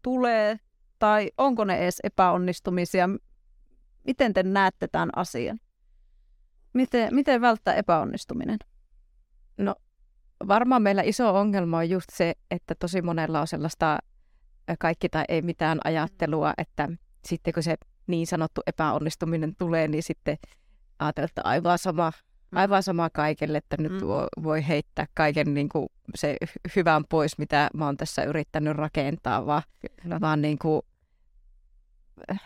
tulee, 0.02 0.60
tai 0.98 1.30
onko 1.38 1.64
ne 1.64 1.78
edes 1.78 2.00
epäonnistumisia? 2.04 3.08
Miten 4.04 4.34
te 4.34 4.42
näette 4.42 4.88
tämän 4.88 5.10
asian? 5.16 5.60
Miten, 6.72 7.14
miten 7.14 7.40
välttää 7.40 7.74
epäonnistuminen? 7.74 8.58
No, 9.56 9.74
varmaan 10.48 10.82
meillä 10.82 11.02
iso 11.02 11.34
ongelma 11.34 11.78
on 11.78 11.90
just 11.90 12.08
se, 12.12 12.34
että 12.50 12.74
tosi 12.74 13.02
monella 13.02 13.40
on 13.40 13.46
sellaista 13.46 13.98
kaikki 14.78 15.08
tai 15.08 15.24
ei 15.28 15.42
mitään 15.42 15.78
ajattelua, 15.84 16.54
että 16.58 16.88
sitten 17.24 17.54
kun 17.54 17.62
se 17.62 17.76
niin 18.06 18.26
sanottu 18.26 18.60
epäonnistuminen 18.66 19.56
tulee, 19.56 19.88
niin 19.88 20.02
sitten 20.02 20.36
ajatella, 20.98 21.24
että 21.24 21.42
aivan 21.44 21.78
sama, 21.78 22.12
mm. 22.50 22.58
aivan 22.58 22.82
sama 22.82 23.10
kaikelle, 23.10 23.58
että 23.58 23.76
nyt 23.78 23.92
mm. 23.92 24.42
voi 24.42 24.68
heittää 24.68 25.06
kaiken 25.14 25.54
niin 25.54 25.68
kuin 25.68 25.88
se 26.14 26.36
hyvän 26.76 27.04
pois, 27.08 27.38
mitä 27.38 27.70
mä 27.74 27.86
oon 27.86 27.96
tässä 27.96 28.24
yrittänyt 28.24 28.76
rakentaa, 28.76 29.46
vaan, 29.46 29.62
Kyllä. 30.02 30.20
vaan 30.20 30.42
niin 30.42 30.58
kuin 30.58 30.82
äh, 32.30 32.40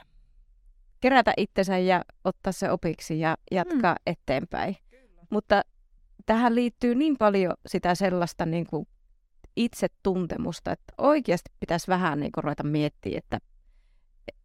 kerätä 1.00 1.32
itsensä 1.36 1.78
ja 1.78 2.04
ottaa 2.24 2.52
se 2.52 2.70
opiksi 2.70 3.20
ja 3.20 3.36
jatkaa 3.50 3.92
mm. 3.92 4.12
eteenpäin. 4.12 4.76
Kyllä. 4.90 5.26
Mutta 5.30 5.62
tähän 6.26 6.54
liittyy 6.54 6.94
niin 6.94 7.18
paljon 7.18 7.54
sitä 7.66 7.94
sellaista 7.94 8.46
niin 8.46 8.66
kuin 8.66 8.86
itsetuntemusta, 9.56 10.72
että 10.72 10.94
oikeasti 10.98 11.50
pitäisi 11.60 11.88
vähän 11.88 12.20
niin 12.20 12.32
kuin 12.32 12.44
ruveta 12.44 12.62
miettiä, 12.62 13.18
että, 13.18 13.38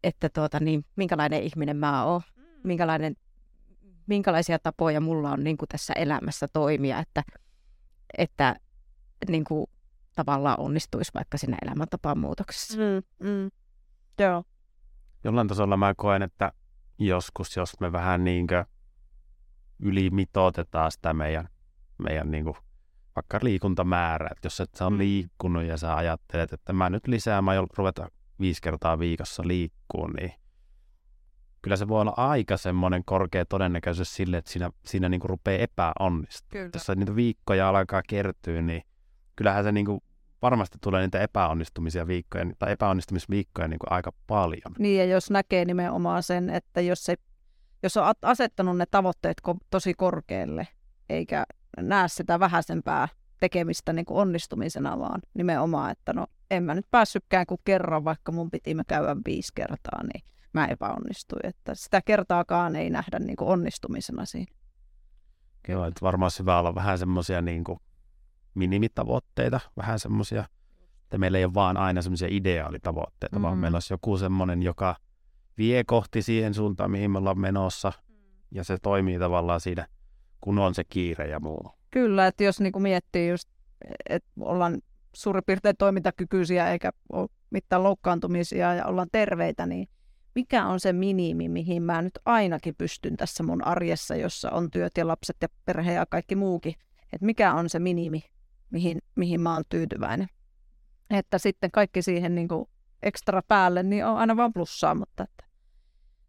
että 0.04 0.30
tuota, 0.30 0.60
niin, 0.60 0.86
minkälainen 0.96 1.44
ihminen 1.44 1.78
mä 1.78 2.06
oon, 2.06 2.22
mm. 2.36 2.44
minkälainen, 2.64 3.16
minkälaisia 4.08 4.60
tapoja 4.60 5.02
mulla 5.02 5.32
on 5.32 5.44
niin 5.44 5.58
kuin 5.58 5.70
tässä 5.70 5.94
elämässä 5.94 6.48
toimia, 6.54 7.00
että, 7.00 7.24
että 8.18 8.56
niin 9.30 9.44
kuin, 9.44 9.68
tavallaan 10.16 10.60
onnistuisi 10.60 11.12
vaikka 11.14 11.38
siinä 11.38 11.58
elämäntapaan 11.66 12.18
muutoksessa. 12.18 12.78
Mm, 12.78 13.28
mm. 13.30 13.52
Joo. 14.20 14.44
Jollain 15.24 15.48
tasolla 15.48 15.78
mä 15.78 15.94
koen, 15.98 16.22
että 16.22 16.52
joskus, 17.00 17.56
jos 17.56 17.80
me 17.80 17.92
vähän 17.92 18.24
niinkö 18.24 18.66
ylimitoitetaan 19.80 20.92
sitä 20.92 21.14
meidän, 21.14 21.50
meidän 21.98 22.32
niin 22.32 22.44
kuin 22.44 22.58
vaikka 23.16 23.40
liikuntamäärä, 23.42 24.30
että 24.32 24.46
jos 24.46 24.60
et 24.60 24.76
sä 24.76 24.86
on 24.86 24.94
mm. 24.94 24.98
liikkunut 24.98 25.64
ja 25.64 25.78
sä 25.78 25.96
ajattelet, 25.96 26.54
että 26.54 26.74
mä 26.74 26.90
nyt 26.90 27.08
lisää, 27.08 27.42
mä 27.42 27.52
ruveta 27.78 28.08
viisi 28.40 28.62
kertaa 28.62 29.00
viikossa 29.00 29.44
liikkuu, 29.46 30.08
niin 30.08 30.34
kyllä 31.62 31.76
se 31.76 31.88
voi 31.88 32.02
olla 32.02 32.14
aika 32.18 32.58
semmoinen 32.58 33.02
korkea 33.06 33.46
todennäköisyys 33.46 34.16
sille, 34.16 34.38
että 34.38 34.52
siinä, 34.52 34.72
siinä 34.86 35.10
niin 35.10 35.22
rupeaa 35.24 35.64
epäonnistumaan. 35.64 36.70
Jos 36.74 36.88
niitä 36.96 37.16
viikkoja 37.16 37.70
alkaa 37.70 38.02
kertyä, 38.10 38.62
niin 38.62 38.84
kyllähän 39.36 39.64
se 39.64 39.72
niin 39.72 39.86
kuin 39.86 40.02
varmasti 40.42 40.78
tulee 40.82 41.02
niitä 41.02 41.22
epäonnistumisia 41.22 42.08
viikkoja 42.08 42.46
tai 42.60 42.72
epäonnistumisviikkoja 42.72 43.68
niin 43.68 43.80
kuin 43.80 43.92
aika 43.92 44.12
paljon. 44.28 44.74
Niin 44.80 44.98
ja 44.98 45.06
jos 45.06 45.32
näkee 45.32 45.66
nimenomaan 45.66 46.24
sen, 46.24 46.50
että 46.50 46.82
jos, 46.82 47.04
se, 47.04 47.16
jos 47.84 47.98
on 47.98 48.14
asettanut 48.22 48.78
ne 48.78 48.86
tavoitteet 48.92 49.38
tosi 49.70 49.94
korkealle, 49.94 50.68
eikä 51.10 51.46
näe 51.82 52.08
sitä 52.08 52.40
vähäisempää 52.40 53.08
tekemistä 53.40 53.94
niin 53.94 54.06
kuin 54.06 54.18
onnistumisena, 54.18 55.00
vaan 55.00 55.22
nimenomaan, 55.34 55.92
että 55.92 56.14
no 56.14 56.28
en 56.52 56.64
mä 56.64 56.76
nyt 56.76 56.86
päässytkään 56.92 57.46
kuin 57.46 57.62
kerran, 57.66 58.04
vaikka 58.04 58.32
mun 58.32 58.52
piti 58.52 58.74
mä 58.74 58.84
käydä 58.88 59.16
viisi 59.26 59.52
kertaa, 59.56 60.04
niin 60.04 60.24
mä 60.54 60.66
epäonnistuin. 60.66 61.46
Että 61.46 61.76
sitä 61.76 62.02
kertaakaan 62.06 62.76
ei 62.76 62.90
nähdä 62.90 63.20
niin 63.20 63.36
kuin 63.36 63.50
onnistumisena 63.50 64.26
siinä. 64.26 64.56
Joo, 65.68 65.86
että 65.86 66.02
varmaan 66.02 66.32
hyvä 66.40 66.60
olla 66.60 66.76
vähän 66.76 67.00
semmoisia 67.00 67.42
niin 67.42 67.64
kuin 67.64 67.80
minimitavoitteita, 68.54 69.60
vähän 69.78 70.00
semmoisia, 70.00 70.46
että 71.04 71.18
meillä 71.18 71.38
ei 71.38 71.46
ole 71.46 71.54
vaan 71.54 71.78
aina 71.78 72.02
semmoisia 72.02 72.28
ideaalitavoitteita, 72.32 73.36
mm-hmm. 73.36 73.44
vaan 73.44 73.58
meillä 73.58 73.76
olisi 73.76 73.94
joku 73.94 74.18
semmoinen, 74.18 74.64
joka 74.64 74.96
vie 75.58 75.84
kohti 75.84 76.22
siihen 76.22 76.54
suuntaan, 76.54 76.92
mihin 76.92 77.12
me 77.12 77.18
ollaan 77.18 77.40
menossa, 77.40 77.92
mm. 78.08 78.16
ja 78.52 78.64
se 78.64 78.78
toimii 78.82 79.20
tavallaan 79.20 79.62
siinä, 79.62 79.88
kun 80.42 80.60
on 80.60 80.76
se 80.76 80.84
kiire 80.84 81.28
ja 81.28 81.40
muu. 81.40 81.72
Kyllä, 81.92 82.28
että 82.28 82.44
jos 82.44 82.60
niinku 82.60 82.80
miettii 82.80 83.30
just, 83.30 83.50
että 84.10 84.30
ollaan 84.40 84.82
suurin 85.16 85.44
piirtein 85.46 85.76
toimintakykyisiä 85.78 86.72
eikä 86.72 86.92
ole 87.10 87.30
mitään 87.50 87.84
loukkaantumisia 87.84 88.74
ja 88.74 88.86
ollaan 88.86 89.08
terveitä, 89.12 89.66
niin 89.66 89.88
mikä 90.38 90.66
on 90.66 90.80
se 90.80 90.94
minimi, 90.94 91.50
mihin 91.50 91.84
mä 91.84 92.02
nyt 92.02 92.20
ainakin 92.26 92.76
pystyn 92.76 93.18
tässä 93.18 93.44
mun 93.44 93.64
arjessa, 93.68 94.16
jossa 94.16 94.52
on 94.52 94.72
työt 94.72 94.98
ja 94.98 95.08
lapset 95.08 95.38
ja 95.42 95.48
perhe 95.66 95.94
ja 95.94 96.06
kaikki 96.06 96.36
muukin, 96.36 96.76
että 97.14 97.26
mikä 97.26 97.54
on 97.54 97.70
se 97.70 97.80
minimi, 97.80 98.24
mihin, 98.70 99.02
mihin 99.16 99.42
mä 99.42 99.54
oon 99.54 99.64
tyytyväinen. 99.70 100.28
Että 101.10 101.38
sitten 101.38 101.72
kaikki 101.72 102.02
siihen 102.02 102.36
niin 102.36 102.48
kuin 102.48 102.70
ekstra 103.04 103.42
päälle, 103.48 103.84
niin 103.84 104.06
on 104.06 104.18
aina 104.18 104.38
vaan 104.38 104.54
plussaa, 104.54 104.96
mutta 104.96 105.24
että 105.24 105.44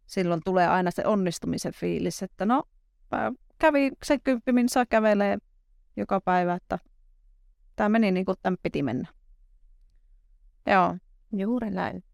silloin 0.06 0.40
tulee 0.44 0.68
aina 0.68 0.90
se 0.90 1.06
onnistumisen 1.06 1.72
fiilis, 1.72 2.22
että 2.22 2.46
no, 2.46 2.62
kävi 3.58 3.90
se 4.04 4.18
kymppi, 4.18 4.52
saa 4.66 4.86
kävelee 4.86 5.38
joka 5.96 6.20
päivä, 6.20 6.54
että 6.54 6.78
tämä 7.76 7.88
meni 7.88 8.10
niin 8.10 8.24
kuin 8.24 8.36
tämän 8.42 8.56
piti 8.62 8.82
mennä. 8.82 9.08
Joo. 10.66 10.96
Juuri 11.32 11.70
näin. 11.70 12.04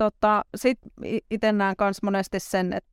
Tota, 0.00 0.44
Sitten 0.56 0.90
itse 1.30 1.52
näen 1.52 1.74
myös 1.80 2.02
monesti 2.02 2.40
sen, 2.40 2.72
että 2.72 2.90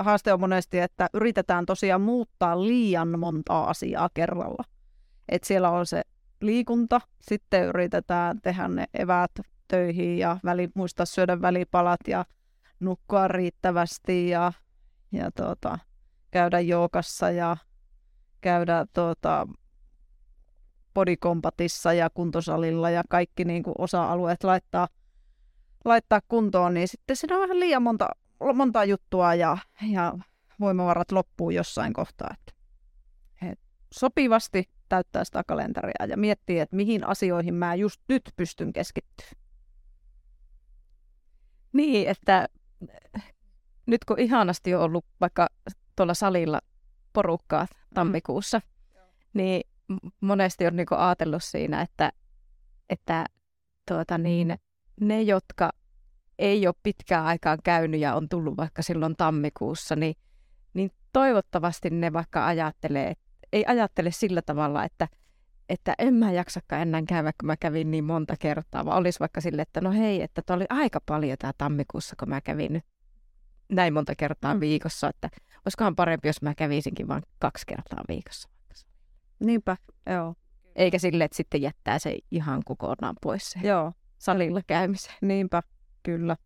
haaste 0.00 0.32
on 0.32 0.40
monesti, 0.40 0.78
että 0.78 1.08
yritetään 1.12 1.66
tosiaan 1.66 2.00
muuttaa 2.00 2.62
liian 2.62 3.18
montaa 3.18 3.70
asiaa 3.70 4.08
kerralla. 4.14 4.64
Et 5.28 5.44
siellä 5.44 5.70
on 5.70 5.86
se 5.86 6.02
liikunta, 6.40 7.00
sitten 7.20 7.64
yritetään 7.64 8.40
tehdä 8.40 8.68
ne 8.68 8.86
eväät 8.94 9.30
töihin 9.68 10.18
ja 10.18 10.36
väli, 10.44 10.68
muistaa 10.74 11.06
syödä 11.06 11.40
välipalat 11.40 12.00
ja 12.08 12.24
nukkua 12.80 13.28
riittävästi 13.28 14.28
ja, 14.28 14.52
ja 15.12 15.30
tuota, 15.30 15.78
käydä 16.30 16.60
joukassa 16.60 17.30
ja 17.30 17.56
käydä 18.40 18.86
tuota, 18.92 19.46
bodykompatissa 20.94 21.92
ja 21.92 22.10
kuntosalilla 22.10 22.90
ja 22.90 23.02
kaikki 23.08 23.44
niin 23.44 23.62
kuin 23.62 23.74
osa-alueet 23.78 24.44
laittaa, 24.44 24.88
laittaa 25.84 26.20
kuntoon, 26.28 26.74
niin 26.74 26.88
sitten 26.88 27.16
siinä 27.16 27.36
on 27.36 27.42
vähän 27.42 27.60
liian 27.60 27.82
monta 27.82 28.08
monta 28.54 28.84
juttua 28.84 29.34
ja, 29.34 29.58
ja 29.90 30.18
voimavarat 30.60 31.12
loppuu 31.12 31.50
jossain 31.50 31.92
kohtaa. 31.92 32.34
Että, 32.34 32.52
et 33.50 33.58
sopivasti 33.94 34.70
täyttää 34.88 35.24
sitä 35.24 35.42
kalenteria 35.46 36.06
ja 36.08 36.16
miettii, 36.16 36.58
että 36.58 36.76
mihin 36.76 37.06
asioihin 37.06 37.54
mä 37.54 37.74
just 37.74 38.00
nyt 38.08 38.22
pystyn 38.36 38.72
keskittyä. 38.72 39.30
Niin, 41.72 42.08
että 42.08 42.48
nyt 43.86 44.04
kun 44.04 44.18
ihanasti 44.18 44.74
on 44.74 44.82
ollut 44.82 45.06
vaikka 45.20 45.48
tuolla 45.96 46.14
salilla 46.14 46.60
porukkaa 47.12 47.66
tammikuussa, 47.94 48.58
mm. 48.58 49.00
niin 49.32 49.70
monesti 50.20 50.66
on 50.66 50.76
niinku 50.76 50.94
ajatellut 50.94 51.44
siinä, 51.44 51.82
että, 51.82 52.12
että 52.90 53.26
tuota 53.88 54.18
niin, 54.18 54.58
ne, 55.00 55.22
jotka 55.22 55.70
ei 56.38 56.66
ole 56.66 56.74
pitkään 56.82 57.24
aikaan 57.24 57.58
käynyt 57.64 58.00
ja 58.00 58.14
on 58.14 58.28
tullut 58.28 58.56
vaikka 58.56 58.82
silloin 58.82 59.16
tammikuussa, 59.16 59.96
niin, 59.96 60.14
niin 60.74 60.90
toivottavasti 61.12 61.90
ne 61.90 62.12
vaikka 62.12 62.46
ajattelee, 62.46 63.14
ei 63.52 63.64
ajattele 63.66 64.10
sillä 64.10 64.42
tavalla, 64.42 64.84
että, 64.84 65.08
että 65.68 65.94
en 65.98 66.14
mä 66.14 66.32
jaksakaan 66.32 66.82
enää 66.82 67.02
käydä, 67.08 67.32
kun 67.40 67.46
mä 67.46 67.56
kävin 67.56 67.90
niin 67.90 68.04
monta 68.04 68.34
kertaa, 68.38 68.84
vaan 68.84 68.98
olisi 68.98 69.20
vaikka 69.20 69.40
sille, 69.40 69.62
että 69.62 69.80
no 69.80 69.92
hei, 69.92 70.22
että 70.22 70.42
tämä 70.46 70.56
oli 70.56 70.66
aika 70.70 71.00
paljon 71.06 71.38
tämä 71.38 71.52
tammikuussa, 71.58 72.16
kun 72.18 72.28
mä 72.28 72.40
kävin 72.40 72.72
nyt 72.72 72.84
näin 73.72 73.94
monta 73.94 74.14
kertaa 74.14 74.54
mm. 74.54 74.60
viikossa, 74.60 75.08
että 75.08 75.28
olisikohan 75.66 75.96
parempi, 75.96 76.28
jos 76.28 76.42
mä 76.42 76.54
kävisinkin 76.54 77.08
vain 77.08 77.22
kaksi 77.38 77.66
kertaa 77.66 78.02
viikossa. 78.08 78.48
Niinpä, 79.40 79.76
joo. 80.06 80.34
Eikä 80.76 80.98
sille, 80.98 81.24
että 81.24 81.36
sitten 81.36 81.62
jättää 81.62 81.98
se 81.98 82.18
ihan 82.30 82.62
kokonaan 82.64 83.16
pois 83.22 83.50
se 83.50 83.58
joo. 83.62 83.92
Salilla 84.24 84.60
käymisen. 84.66 85.14
Niinpä, 85.22 85.62
Kyllä. 86.02 86.36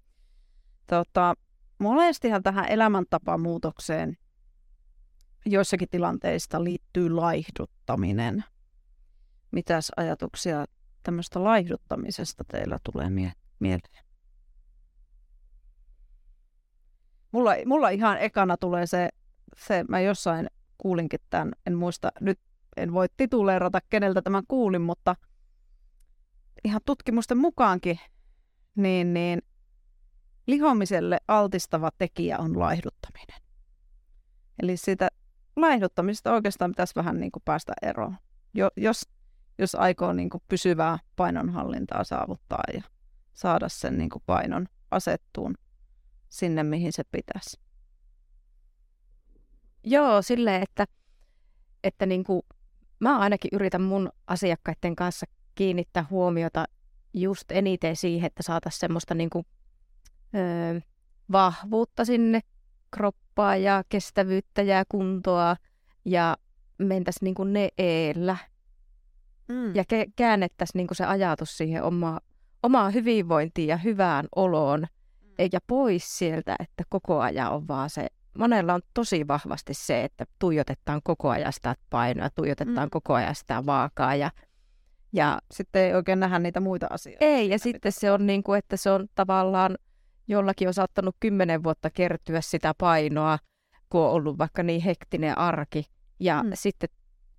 Tota, 0.86 1.34
monestihan 1.78 2.42
tähän 2.42 2.68
elämäntapamuutokseen 2.68 4.16
joissakin 5.46 5.88
tilanteista 5.88 6.64
liittyy 6.64 7.10
laihduttaminen. 7.10 8.44
Mitäs 9.50 9.92
ajatuksia 9.96 10.64
tämmöistä 11.02 11.44
laihduttamisesta 11.44 12.44
teillä 12.44 12.78
tulee 12.92 13.10
mie- 13.10 13.32
mieleen? 13.60 14.04
Mulla, 17.32 17.52
mulla 17.66 17.88
ihan 17.88 18.18
ekana 18.20 18.56
tulee 18.56 18.86
se, 18.86 19.08
se, 19.56 19.84
mä 19.88 20.00
jossain 20.00 20.46
kuulinkin 20.78 21.20
tämän, 21.30 21.52
en 21.66 21.74
muista, 21.74 22.12
nyt 22.20 22.40
en 22.76 22.92
voi 22.92 23.06
tituleerata 23.16 23.78
keneltä 23.90 24.22
tämän 24.22 24.42
kuulin, 24.48 24.82
mutta 24.82 25.16
ihan 26.64 26.80
tutkimusten 26.86 27.38
mukaankin 27.38 27.98
niin, 28.76 29.14
niin 29.14 29.42
lihomiselle 30.46 31.18
altistava 31.28 31.90
tekijä 31.98 32.38
on 32.38 32.58
laihduttaminen. 32.58 33.40
Eli 34.62 34.76
sitä 34.76 35.08
laihduttamisesta 35.56 36.32
oikeastaan 36.32 36.70
pitäisi 36.70 36.94
vähän 36.96 37.20
niin 37.20 37.32
kuin 37.32 37.42
päästä 37.44 37.72
eroon, 37.82 38.16
jo, 38.54 38.70
jos, 38.76 39.08
jos 39.58 39.74
aikoo 39.74 40.12
niin 40.12 40.30
kuin 40.30 40.42
pysyvää 40.48 40.98
painonhallintaa 41.16 42.04
saavuttaa 42.04 42.62
ja 42.74 42.82
saada 43.34 43.68
sen 43.68 43.98
niin 43.98 44.10
kuin 44.10 44.22
painon 44.26 44.68
asettuun 44.90 45.54
sinne, 46.28 46.62
mihin 46.62 46.92
se 46.92 47.02
pitäisi. 47.04 47.60
Joo, 49.84 50.22
sille, 50.22 50.56
että, 50.56 50.86
että 51.84 52.06
niin 52.06 52.24
kuin, 52.24 52.42
mä 53.00 53.18
ainakin 53.18 53.50
yritän 53.52 53.82
mun 53.82 54.12
asiakkaiden 54.26 54.96
kanssa 54.96 55.26
kiinnittää 55.58 56.06
huomiota 56.10 56.64
just 57.14 57.50
eniten 57.50 57.96
siihen, 57.96 58.26
että 58.26 58.42
saataisiin 58.42 58.80
semmoista 58.80 59.14
niin 59.14 59.30
kuin, 59.30 59.46
ö, 60.34 60.80
vahvuutta 61.32 62.04
sinne 62.04 62.40
kroppaa 62.90 63.56
ja 63.56 63.82
kestävyyttä 63.88 64.62
ja 64.62 64.84
kuntoa 64.88 65.56
ja 66.04 66.36
mentäisiin 66.78 67.34
niin 67.38 67.52
ne 67.52 67.68
eellä. 67.78 68.36
Mm. 69.48 69.74
Ja 69.74 69.82
ke- 69.82 70.12
käännettäisiin 70.16 70.78
niin 70.78 70.96
se 70.96 71.04
ajatus 71.04 71.58
siihen 71.58 71.82
oma, 71.82 72.20
omaan 72.62 72.94
hyvinvointiin 72.94 73.68
ja 73.68 73.76
hyvään 73.76 74.26
oloon, 74.36 74.86
eikä 75.38 75.58
pois 75.66 76.18
sieltä, 76.18 76.56
että 76.60 76.84
koko 76.88 77.20
ajan 77.20 77.52
on 77.52 77.68
vaan 77.68 77.90
se, 77.90 78.06
monella 78.38 78.74
on 78.74 78.82
tosi 78.94 79.28
vahvasti 79.28 79.74
se, 79.74 80.04
että 80.04 80.24
tuijotetaan 80.38 81.00
koko 81.04 81.30
ajan 81.30 81.52
sitä 81.52 81.74
painoa, 81.90 82.30
tuijotetaan 82.30 82.88
mm. 82.88 82.90
koko 82.90 83.14
ajan 83.14 83.34
sitä 83.34 83.66
vaakaa 83.66 84.14
ja 84.14 84.30
ja 85.12 85.38
sitten 85.50 85.82
ei 85.82 85.94
oikein 85.94 86.20
nähdä 86.20 86.38
niitä 86.38 86.60
muita 86.60 86.86
asioita. 86.90 87.24
Ei, 87.24 87.48
ja 87.48 87.58
sitten 87.58 87.92
se 87.92 88.10
on 88.10 88.26
niin 88.26 88.42
kuin, 88.42 88.58
että 88.58 88.76
se 88.76 88.90
on 88.90 89.08
tavallaan 89.14 89.76
jollakin 90.28 90.68
on 90.68 90.74
saattanut 90.74 91.16
kymmenen 91.20 91.62
vuotta 91.62 91.90
kertyä 91.90 92.40
sitä 92.40 92.74
painoa, 92.78 93.38
kun 93.90 94.00
on 94.00 94.10
ollut 94.10 94.38
vaikka 94.38 94.62
niin 94.62 94.80
hektinen 94.80 95.38
arki. 95.38 95.84
Ja 96.20 96.42
mm. 96.42 96.50
sitten, 96.54 96.88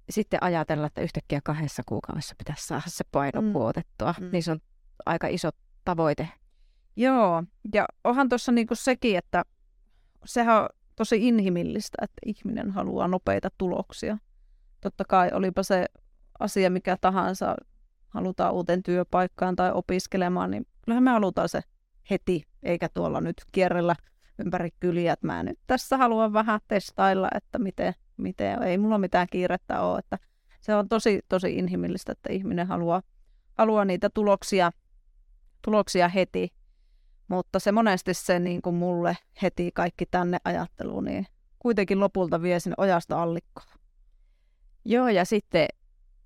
sitten 0.09 0.43
ajatella, 0.43 0.87
että 0.87 1.01
yhtäkkiä 1.01 1.39
kahdessa 1.43 1.83
kuukaudessa 1.85 2.35
pitäisi 2.37 2.67
saada 2.67 2.83
se 2.87 3.03
paino 3.11 3.41
mm. 3.41 3.53
puotettua. 3.53 4.15
Mm. 4.19 4.29
Niin 4.31 4.43
se 4.43 4.51
on 4.51 4.59
aika 5.05 5.27
iso 5.27 5.49
tavoite. 5.85 6.29
Joo, 6.95 7.43
ja 7.73 7.85
onhan 8.03 8.29
tuossa 8.29 8.51
niinku 8.51 8.75
sekin, 8.75 9.17
että 9.17 9.43
sehän 10.25 10.61
on 10.61 10.69
tosi 10.95 11.27
inhimillistä, 11.27 11.97
että 12.01 12.21
ihminen 12.25 12.71
haluaa 12.71 13.07
nopeita 13.07 13.49
tuloksia. 13.57 14.17
Totta 14.81 15.03
kai 15.05 15.29
olipa 15.33 15.63
se 15.63 15.85
asia 16.39 16.69
mikä 16.69 16.97
tahansa, 17.01 17.55
halutaan 18.07 18.53
uuteen 18.53 18.83
työpaikkaan 18.83 19.55
tai 19.55 19.71
opiskelemaan, 19.73 20.51
niin 20.51 20.67
kyllähän 20.85 21.03
me 21.03 21.11
halutaan 21.11 21.49
se 21.49 21.61
heti, 22.09 22.43
eikä 22.63 22.89
tuolla 22.93 23.21
nyt 23.21 23.35
kierrellä 23.51 23.95
ympäri 24.39 24.69
kyliä, 24.79 25.13
että 25.13 25.27
mä 25.27 25.43
nyt 25.43 25.59
tässä 25.67 25.97
haluan 25.97 26.33
vähän 26.33 26.59
testailla, 26.67 27.27
että 27.35 27.59
miten, 27.59 27.93
miten 28.17 28.63
ei 28.63 28.77
mulla 28.77 28.97
mitään 28.97 29.27
kiirettä 29.31 29.81
ole, 29.81 29.99
että 29.99 30.17
se 30.61 30.75
on 30.75 30.89
tosi, 30.89 31.19
tosi 31.29 31.57
inhimillistä, 31.57 32.11
että 32.11 32.33
ihminen 32.33 32.67
haluaa, 32.67 33.01
haluaa 33.57 33.85
niitä 33.85 34.09
tuloksia, 34.09 34.71
tuloksia 35.61 36.07
heti, 36.07 36.53
mutta 37.27 37.59
se 37.59 37.71
monesti 37.71 38.13
se 38.13 38.39
niin 38.39 38.61
kuin 38.61 38.75
mulle 38.75 39.17
heti 39.41 39.71
kaikki 39.73 40.05
tänne 40.05 40.37
ajattelu, 40.43 41.01
niin 41.01 41.27
kuitenkin 41.59 41.99
lopulta 41.99 42.41
vie 42.41 42.59
sinne 42.59 42.75
ojasta 42.77 43.21
allikkoon. 43.21 43.67
Joo, 44.85 45.07
ja 45.07 45.25
sitten 45.25 45.67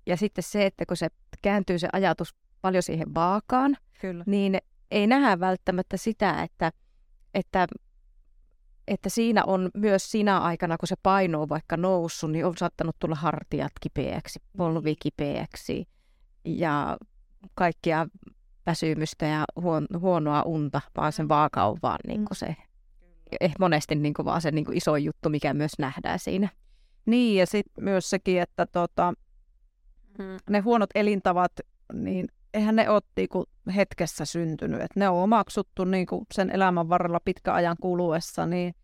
ja 0.06 0.16
sitten 0.16 0.44
se, 0.44 0.66
että 0.66 0.86
kun 0.86 0.96
se 0.96 1.08
kääntyy 1.42 1.78
se 1.78 1.88
ajatus 1.92 2.34
paljon 2.60 2.82
siihen 2.82 3.14
vaakaan, 3.14 3.76
Kyllä. 4.00 4.24
niin 4.26 4.58
ei 4.90 5.06
nähdä 5.06 5.40
välttämättä 5.40 5.96
sitä, 5.96 6.42
että, 6.42 6.72
että, 7.34 7.66
että 8.88 9.08
siinä 9.08 9.44
on 9.44 9.70
myös 9.74 10.10
sinä 10.10 10.38
aikana, 10.38 10.78
kun 10.78 10.88
se 10.88 10.96
paino 11.02 11.42
on 11.42 11.48
vaikka 11.48 11.76
noussut, 11.76 12.30
niin 12.30 12.46
on 12.46 12.56
saattanut 12.56 12.96
tulla 12.98 13.14
hartiat 13.14 13.72
kipeäksi, 13.80 14.42
polvi 14.56 14.96
kipeäksi 14.96 15.88
ja 16.44 16.96
kaikkia 17.54 18.06
väsymystä 18.66 19.26
ja 19.26 19.44
huon, 19.60 19.86
huonoa 19.98 20.42
unta, 20.42 20.80
vaan 20.96 21.12
sen 21.12 21.28
vaaka 21.28 21.64
on 21.64 21.76
vaan 21.82 21.98
niin 22.06 22.24
kuin 22.24 22.36
se, 22.36 22.56
eh, 23.40 23.52
monesti 23.58 23.94
niin 23.94 24.14
kuin 24.14 24.26
vaan 24.26 24.40
se 24.40 24.50
niin 24.50 24.64
kuin 24.64 24.76
iso 24.76 24.96
juttu, 24.96 25.28
mikä 25.28 25.54
myös 25.54 25.72
nähdään 25.78 26.18
siinä. 26.18 26.48
Niin, 27.06 27.38
ja 27.38 27.46
sitten 27.46 27.84
myös 27.84 28.10
sekin, 28.10 28.40
että 28.40 28.66
tota, 28.66 29.14
mm. 30.18 30.36
ne 30.50 30.58
huonot 30.58 30.90
elintavat, 30.94 31.52
niin 31.92 32.28
eihän 32.54 32.76
ne 32.76 32.90
ole 32.90 33.02
niinku 33.16 33.44
hetkessä 33.76 34.24
syntynyt. 34.24 34.80
Et 34.80 34.96
ne 34.96 35.08
on 35.08 35.22
omaksuttu 35.22 35.84
niinku 35.84 36.26
sen 36.34 36.50
elämän 36.50 36.88
varrella 36.88 37.20
pitkä 37.24 37.54
ajan 37.54 37.76
kuluessa, 37.80 38.46
niin, 38.46 38.74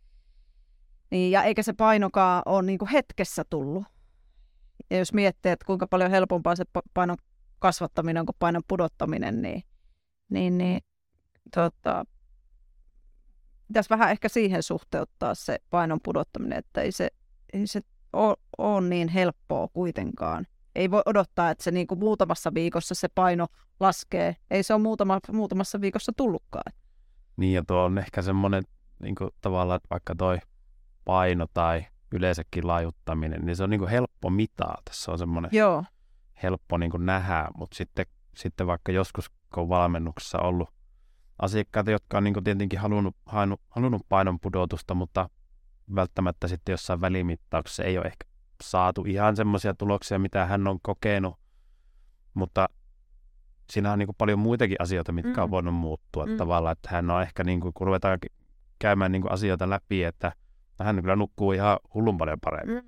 niin, 1.10 1.30
ja 1.30 1.42
eikä 1.42 1.62
se 1.62 1.72
painokaan 1.72 2.42
ole 2.46 2.62
niinku 2.62 2.88
hetkessä 2.92 3.44
tullut. 3.50 3.84
Ja 4.90 4.98
jos 4.98 5.12
miettii, 5.12 5.52
että 5.52 5.66
kuinka 5.66 5.86
paljon 5.86 6.10
helpompaa 6.10 6.56
se 6.56 6.64
painon 6.94 7.16
kasvattaminen 7.58 8.20
on 8.20 8.26
kuin 8.26 8.36
painon 8.38 8.62
pudottaminen, 8.68 9.42
niin, 9.42 9.62
niin, 10.30 10.58
niin 10.58 10.80
tota, 11.54 12.04
pitäisi 13.66 13.90
vähän 13.90 14.10
ehkä 14.10 14.28
siihen 14.28 14.62
suhteuttaa 14.62 15.34
se 15.34 15.58
painon 15.70 16.00
pudottaminen, 16.02 16.58
että 16.58 16.80
ei 16.80 16.92
se, 16.92 17.10
ei 17.52 17.66
se 17.66 17.80
ole 18.58 18.88
niin 18.88 19.08
helppoa 19.08 19.68
kuitenkaan 19.68 20.46
ei 20.74 20.90
voi 20.90 21.02
odottaa, 21.06 21.50
että 21.50 21.64
se 21.64 21.70
niin 21.70 21.86
kuin 21.86 21.98
muutamassa 21.98 22.54
viikossa 22.54 22.94
se 22.94 23.08
paino 23.14 23.46
laskee. 23.80 24.36
Ei 24.50 24.62
se 24.62 24.74
ole 24.74 24.82
muutama, 24.82 25.18
muutamassa 25.32 25.80
viikossa 25.80 26.12
tullutkaan. 26.16 26.72
Niin 27.36 27.54
ja 27.54 27.64
tuo 27.66 27.84
on 27.84 27.98
ehkä 27.98 28.22
semmoinen 28.22 28.62
niin 29.02 29.14
kuin 29.14 29.30
tavallaan, 29.40 29.76
että 29.76 29.88
vaikka 29.90 30.14
toi 30.14 30.38
paino 31.04 31.46
tai 31.54 31.84
yleensäkin 32.12 32.66
laajuttaminen, 32.66 33.46
niin 33.46 33.56
se 33.56 33.64
on 33.64 33.70
niin 33.70 33.80
kuin 33.80 33.90
helppo 33.90 34.30
mitata. 34.30 34.90
Se 34.90 35.10
on 35.10 35.18
semmoinen 35.18 35.50
Joo. 35.54 35.84
helppo 36.42 36.78
niin 36.78 36.90
kuin 36.90 37.06
nähdä, 37.06 37.48
mutta 37.54 37.76
sitten, 37.76 38.06
sitten 38.36 38.66
vaikka 38.66 38.92
joskus, 38.92 39.28
kun 39.28 39.62
on 39.62 39.68
valmennuksessa 39.68 40.38
ollut 40.38 40.68
asiakkaita, 41.38 41.90
jotka 41.90 42.18
on 42.18 42.24
niin 42.24 42.34
kuin 42.34 42.44
tietenkin 42.44 42.78
halunnut, 42.78 43.16
halunnut, 43.26 43.60
halunnut 43.68 44.02
painon 44.08 44.40
pudotusta, 44.40 44.94
mutta 44.94 45.28
välttämättä 45.94 46.48
sitten 46.48 46.72
jossain 46.72 47.00
välimittauksessa 47.00 47.84
ei 47.84 47.98
ole 47.98 48.06
ehkä 48.06 48.29
saatu 48.62 49.04
ihan 49.06 49.36
semmoisia 49.36 49.74
tuloksia, 49.74 50.18
mitä 50.18 50.46
hän 50.46 50.66
on 50.66 50.78
kokenut, 50.82 51.36
mutta 52.34 52.68
siinä 53.70 53.92
on 53.92 53.98
niin 53.98 54.06
kuin 54.06 54.16
paljon 54.18 54.38
muitakin 54.38 54.76
asioita, 54.78 55.12
mitkä 55.12 55.36
mm. 55.36 55.42
on 55.42 55.50
voinut 55.50 55.74
muuttua 55.74 56.26
mm. 56.26 56.36
tavallaan, 56.36 56.72
että 56.72 56.88
hän 56.92 57.10
on 57.10 57.22
ehkä, 57.22 57.44
niin 57.44 57.60
kuin, 57.60 57.74
kun 57.74 57.86
ruvetaan 57.86 58.18
käymään 58.78 59.12
niin 59.12 59.22
kuin 59.22 59.32
asioita 59.32 59.70
läpi, 59.70 60.04
että 60.04 60.32
hän 60.80 61.00
kyllä 61.00 61.16
nukkuu 61.16 61.52
ihan 61.52 61.78
hullun 61.94 62.18
paljon 62.18 62.38
paremmin. 62.40 62.84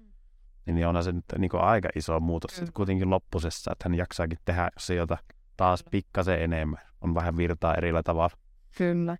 Mm. 0.66 0.74
Niin 0.74 0.86
onhan 0.86 1.04
se 1.04 1.12
nyt 1.12 1.24
niin 1.38 1.50
kuin 1.50 1.62
aika 1.62 1.88
iso 1.96 2.20
muutos 2.20 2.60
mm. 2.60 2.66
kuitenkin 2.74 3.10
loppusessa, 3.10 3.72
että 3.72 3.88
hän 3.88 3.94
jaksaakin 3.94 4.38
tehdä 4.44 4.68
asioita 4.76 5.18
taas 5.56 5.84
pikkasen 5.90 6.42
enemmän. 6.42 6.80
On 7.00 7.14
vähän 7.14 7.36
virtaa 7.36 7.74
erillä 7.74 8.02
tavalla. 8.02 8.36
Kyllä. 8.76 9.16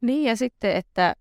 Niin 0.00 0.28
ja 0.28 0.36
sitten, 0.36 0.76
että 0.76 1.16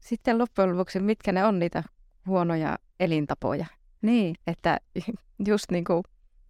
sitten 0.00 0.38
loppujen 0.38 0.70
lopuksi, 0.70 1.00
mitkä 1.00 1.32
ne 1.32 1.44
on 1.44 1.58
niitä 1.58 1.82
huonoja 2.26 2.78
elintapoja. 3.02 3.66
Niin. 4.02 4.34
Että 4.46 4.78
just 5.48 5.64
niin 5.70 5.84
kuin 5.84 6.02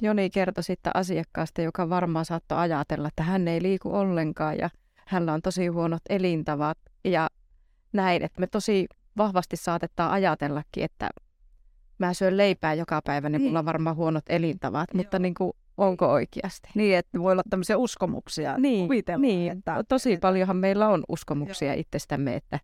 Joni 0.03 0.31
kertoi 0.31 0.65
sitten 0.65 0.97
asiakkaasta, 0.97 1.63
joka 1.63 1.89
varmaan 1.89 2.25
saattoi 2.25 2.59
ajatella, 2.59 3.09
että 3.09 3.23
hän 3.23 3.49
ei 3.49 3.63
liiku 3.63 3.95
ollenkaan 3.95 4.59
ja 4.59 4.71
hänellä 5.07 5.33
on 5.33 5.43
tosi 5.43 5.67
huonot 5.67 6.03
elintavat 6.09 6.79
ja 7.05 7.29
näin, 7.93 8.23
että 8.23 8.41
me 8.41 8.47
tosi 8.47 8.87
vahvasti 9.17 9.57
saatetaan 9.57 10.11
ajatellakin, 10.11 10.85
että 10.85 11.09
mä 11.99 12.15
syön 12.15 12.37
leipää 12.37 12.75
joka 12.75 13.01
päivä, 13.05 13.29
niin, 13.29 13.39
niin. 13.39 13.49
mulla 13.49 13.59
on 13.59 13.65
varmaan 13.65 13.97
huonot 13.97 14.25
elintavat, 14.29 14.89
Joo. 14.95 15.03
mutta 15.03 15.19
niin 15.19 15.35
kuin, 15.35 15.53
onko 15.77 16.13
oikeasti? 16.13 16.69
Niin, 16.75 16.97
että 16.97 17.19
voi 17.19 17.33
olla 17.33 17.43
tämmöisiä 17.51 17.79
uskomuksia. 17.79 18.59
Niin, 18.59 18.89
niin. 19.19 19.53
Että, 19.53 19.85
tosi 19.89 20.13
että... 20.13 20.27
paljonhan 20.27 20.57
meillä 20.57 20.89
on 20.89 21.05
uskomuksia 21.09 21.69
Joo. 21.69 21.81
itsestämme, 21.81 22.35
että 22.37 22.61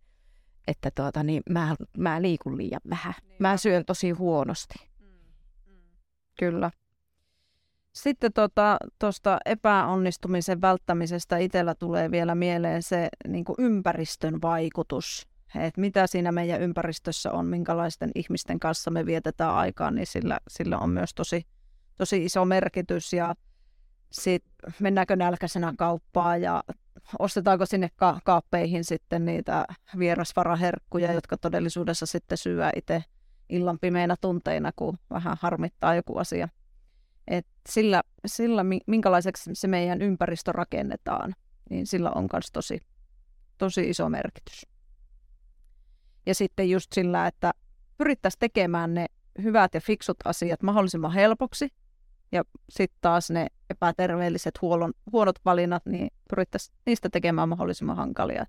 että 0.67 0.91
tuota, 0.95 1.23
niin 1.23 1.43
mä, 1.49 1.75
mä 1.97 2.21
liikun 2.21 2.57
liian 2.57 2.81
vähän. 2.89 3.13
Niin, 3.23 3.35
mä 3.39 3.57
syön 3.57 3.85
tosi 3.85 4.11
huonosti. 4.11 4.89
Mm, 4.99 5.07
mm. 5.67 5.81
Kyllä. 6.39 6.71
Sitten 7.91 8.31
tuosta 8.33 8.77
tota, 8.99 9.37
epäonnistumisen 9.45 10.61
välttämisestä 10.61 11.37
itsellä 11.37 11.75
tulee 11.75 12.11
vielä 12.11 12.35
mieleen 12.35 12.83
se 12.83 13.09
niin 13.27 13.45
ympäristön 13.57 14.41
vaikutus. 14.41 15.27
Et 15.55 15.77
mitä 15.77 16.07
siinä 16.07 16.31
meidän 16.31 16.61
ympäristössä 16.61 17.31
on, 17.31 17.45
minkälaisten 17.45 18.11
ihmisten 18.15 18.59
kanssa 18.59 18.91
me 18.91 19.05
vietetään 19.05 19.55
aikaa, 19.55 19.91
niin 19.91 20.07
sillä, 20.07 20.39
sillä 20.47 20.77
on 20.77 20.89
myös 20.89 21.13
tosi, 21.13 21.41
tosi 21.97 22.25
iso 22.25 22.45
merkitys. 22.45 23.13
Ja 23.13 23.35
sit, 24.11 24.43
mennäänkö 24.79 25.15
nälkäisenä 25.15 25.73
kauppaan 25.77 26.41
ja 26.41 26.63
ostetaanko 27.19 27.65
sinne 27.65 27.89
ka- 27.95 28.19
kaappeihin 28.25 28.83
sitten 28.83 29.25
niitä 29.25 29.65
vierasvaraherkkuja, 29.99 31.13
jotka 31.13 31.37
todellisuudessa 31.37 32.05
sitten 32.05 32.37
syö 32.37 32.69
itse 32.75 33.03
illan 33.49 33.79
pimeinä 33.79 34.15
tunteina, 34.21 34.71
kun 34.75 34.97
vähän 35.09 35.37
harmittaa 35.41 35.95
joku 35.95 36.17
asia. 36.17 36.49
Et 37.27 37.47
sillä, 37.69 38.01
sillä, 38.25 38.65
minkälaiseksi 38.87 39.49
se 39.53 39.67
meidän 39.67 40.01
ympäristö 40.01 40.51
rakennetaan, 40.51 41.35
niin 41.69 41.87
sillä 41.87 42.11
on 42.15 42.27
myös 42.33 42.51
tosi, 42.53 42.79
tosi 43.57 43.89
iso 43.89 44.09
merkitys. 44.09 44.65
Ja 46.25 46.35
sitten 46.35 46.69
just 46.69 46.93
sillä, 46.93 47.27
että 47.27 47.51
pyrittäisiin 47.97 48.39
tekemään 48.39 48.93
ne 48.93 49.05
hyvät 49.43 49.73
ja 49.73 49.81
fiksut 49.81 50.17
asiat 50.25 50.63
mahdollisimman 50.63 51.13
helpoksi, 51.13 51.69
ja 52.31 52.43
sitten 52.69 52.97
taas 53.01 53.31
ne 53.31 53.47
epäterveelliset 53.69 54.61
huolon, 54.61 54.93
huonot 55.11 55.35
valinnat, 55.45 55.85
niin 55.85 56.09
pyrittäisiin 56.29 56.77
niistä 56.85 57.09
tekemään 57.09 57.49
mahdollisimman 57.49 57.97
hankalia. 57.97 58.45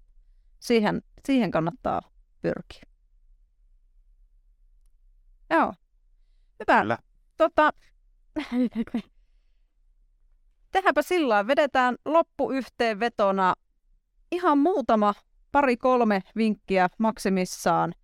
Siihen, 0.60 1.02
siihen 1.26 1.50
kannattaa 1.50 2.00
pyrkiä. 2.42 2.82
Joo. 5.50 5.72
Hyvä. 6.60 6.80
Kyllä. 6.80 6.98
Tota, 7.36 7.72
tehdäänpä 10.72 11.02
sillä 11.02 11.46
vedetään 11.46 11.96
loppuyhteenvetona 12.04 13.54
ihan 14.32 14.58
muutama, 14.58 15.14
pari 15.52 15.76
kolme 15.76 16.20
vinkkiä 16.36 16.88
maksimissaan, 16.98 17.94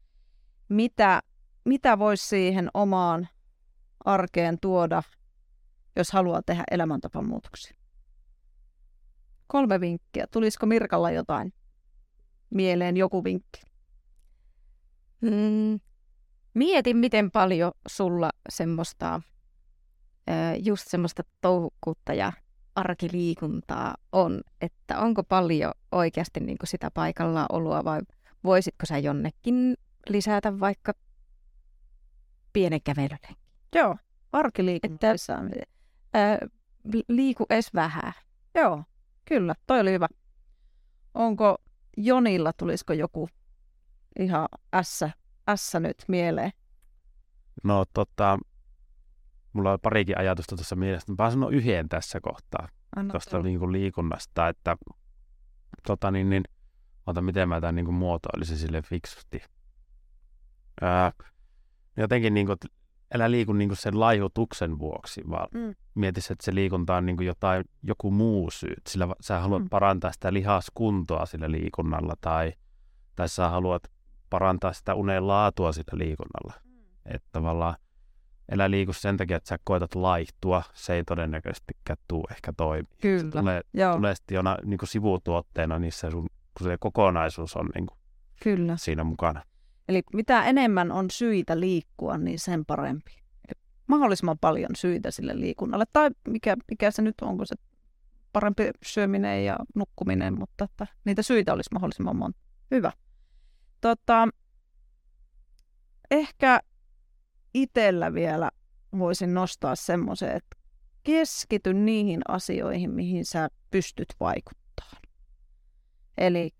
mitä, 0.68 1.20
mitä 1.64 1.98
voisi 1.98 2.26
siihen 2.26 2.70
omaan 2.74 3.28
arkeen 4.04 4.60
tuoda 4.60 5.02
jos 5.96 6.12
haluaa 6.12 6.42
tehdä 6.42 6.64
elämäntapamuutoksia? 6.70 7.76
Kolme 9.46 9.80
vinkkiä. 9.80 10.26
Tulisiko 10.30 10.66
Mirkalla 10.66 11.10
jotain 11.10 11.52
mieleen, 12.50 12.96
joku 12.96 13.24
vinkki? 13.24 13.62
Mm, 15.20 15.80
mieti, 16.54 16.94
miten 16.94 17.30
paljon 17.30 17.72
sulla 17.88 18.30
semmoista, 18.48 19.20
just 20.62 20.88
semmoista 20.88 21.22
touhukkuutta 21.40 22.14
ja 22.14 22.32
arkiliikuntaa 22.74 23.94
on, 24.12 24.40
että 24.60 24.98
onko 24.98 25.22
paljon 25.22 25.72
oikeasti 25.92 26.40
niin 26.40 26.58
kuin 26.58 26.68
sitä 26.68 26.90
paikallaan 26.90 27.46
oloa 27.52 27.84
vai 27.84 28.00
voisitko 28.44 28.86
sä 28.86 28.98
jonnekin 28.98 29.76
lisätä 30.08 30.60
vaikka 30.60 30.92
pienen 32.52 32.80
kävelyn? 32.84 33.18
Joo, 33.74 33.96
arkiliikunta 34.32 35.10
että, 35.10 35.75
ää, 36.16 36.38
liiku 37.08 37.46
edes 37.50 37.74
vähän. 37.74 38.12
Joo, 38.54 38.84
kyllä, 39.24 39.54
toi 39.66 39.80
oli 39.80 39.92
hyvä. 39.92 40.08
Onko 41.14 41.58
Jonilla, 41.96 42.52
tulisiko 42.52 42.92
joku 42.92 43.28
ihan 44.18 44.48
ässä, 44.74 45.10
ässä 45.48 45.80
nyt 45.80 46.04
mieleen? 46.08 46.52
No 47.64 47.84
tota, 47.94 48.38
mulla 49.52 49.72
on 49.72 49.78
parikin 49.82 50.18
ajatusta 50.18 50.56
tuossa 50.56 50.76
mielessä. 50.76 51.12
Mä 51.18 51.30
sanon 51.30 51.54
yhden 51.54 51.88
tässä 51.88 52.20
kohtaa 52.20 52.68
tuosta 53.10 53.42
niin 53.42 53.72
liikunnasta, 53.72 54.48
että 54.48 54.76
tota 55.86 56.10
niin, 56.10 56.30
niin 56.30 56.42
ota 57.06 57.22
miten 57.22 57.48
mä 57.48 57.60
tämän 57.60 57.74
niin 57.74 57.84
kuin 57.84 57.94
muotoilisin 57.94 58.58
sille 58.58 58.82
fiksusti. 58.82 59.42
Ää, 60.80 61.12
jotenkin 61.96 62.34
niin 62.34 62.46
kuin, 62.46 62.58
älä 63.16 63.30
liiku 63.30 63.52
niin 63.52 63.68
kuin 63.68 63.76
sen 63.76 64.00
laihutuksen 64.00 64.78
vuoksi, 64.78 65.22
vaan 65.30 65.48
mm. 65.54 65.74
mietisi, 65.94 66.32
että 66.32 66.44
se 66.44 66.54
liikunta 66.54 66.96
on 66.96 67.06
niin 67.06 67.16
kuin 67.16 67.26
jotain, 67.26 67.64
joku 67.82 68.10
muu 68.10 68.50
syy. 68.50 68.74
Sillä 68.88 69.08
sä 69.20 69.40
haluat 69.40 69.62
mm. 69.62 69.68
parantaa 69.68 70.12
sitä 70.12 70.32
lihaskuntoa 70.32 71.26
sillä 71.26 71.50
liikunnalla 71.50 72.14
tai, 72.20 72.52
tai 73.16 73.28
sä 73.28 73.48
haluat 73.48 73.82
parantaa 74.30 74.72
sitä 74.72 74.94
unen 74.94 75.26
laatua 75.26 75.72
sillä 75.72 75.98
liikunnalla. 75.98 76.52
Mm. 76.64 76.72
Että 77.06 77.28
tavallaan 77.32 77.74
älä 78.52 78.70
liiku 78.70 78.92
sen 78.92 79.16
takia, 79.16 79.36
että 79.36 79.48
sä 79.48 79.58
koetat 79.64 79.94
laihtua, 79.94 80.62
se 80.74 80.94
ei 80.94 81.04
todennäköisestikään 81.04 81.98
tule 82.08 82.24
ehkä 82.30 82.52
toimi. 82.56 82.88
Kyllä, 83.00 83.30
se 83.30 83.38
tulee, 83.38 83.60
Joo. 83.74 83.96
tulee 83.96 84.14
sitten 84.14 84.34
jona, 84.34 84.56
niin 84.64 84.78
kuin 84.78 84.88
sivutuotteena 84.88 85.78
niissä 85.78 86.10
sun, 86.10 86.26
kun 86.58 86.66
se 86.66 86.76
kokonaisuus 86.80 87.56
on 87.56 87.68
niin 87.74 87.86
kuin 87.86 87.98
Kyllä. 88.42 88.76
siinä 88.76 89.04
mukana. 89.04 89.42
Eli 89.88 90.02
mitä 90.14 90.44
enemmän 90.44 90.92
on 90.92 91.10
syitä 91.10 91.60
liikkua, 91.60 92.18
niin 92.18 92.38
sen 92.38 92.64
parempi. 92.64 93.12
Eli 93.48 93.62
mahdollisimman 93.86 94.38
paljon 94.38 94.70
syitä 94.76 95.10
sille 95.10 95.40
liikunnalle. 95.40 95.84
Tai 95.92 96.10
mikä, 96.28 96.56
mikä 96.70 96.90
se 96.90 97.02
nyt 97.02 97.14
on, 97.22 97.28
onko 97.28 97.44
se 97.44 97.56
parempi 98.32 98.70
syöminen 98.84 99.44
ja 99.44 99.56
nukkuminen, 99.74 100.38
mutta 100.38 100.64
että 100.64 100.86
niitä 101.04 101.22
syitä 101.22 101.52
olisi 101.52 101.70
mahdollisimman 101.72 102.16
monta. 102.16 102.40
Hyvä. 102.70 102.92
Tota, 103.80 104.28
ehkä 106.10 106.60
itsellä 107.54 108.14
vielä 108.14 108.50
voisin 108.98 109.34
nostaa 109.34 109.76
semmoisen, 109.76 110.36
että 110.36 110.56
keskity 111.02 111.74
niihin 111.74 112.20
asioihin, 112.28 112.90
mihin 112.90 113.24
sä 113.24 113.48
pystyt 113.70 114.08
vaikuttamaan. 114.20 115.02
Eli 116.18 116.54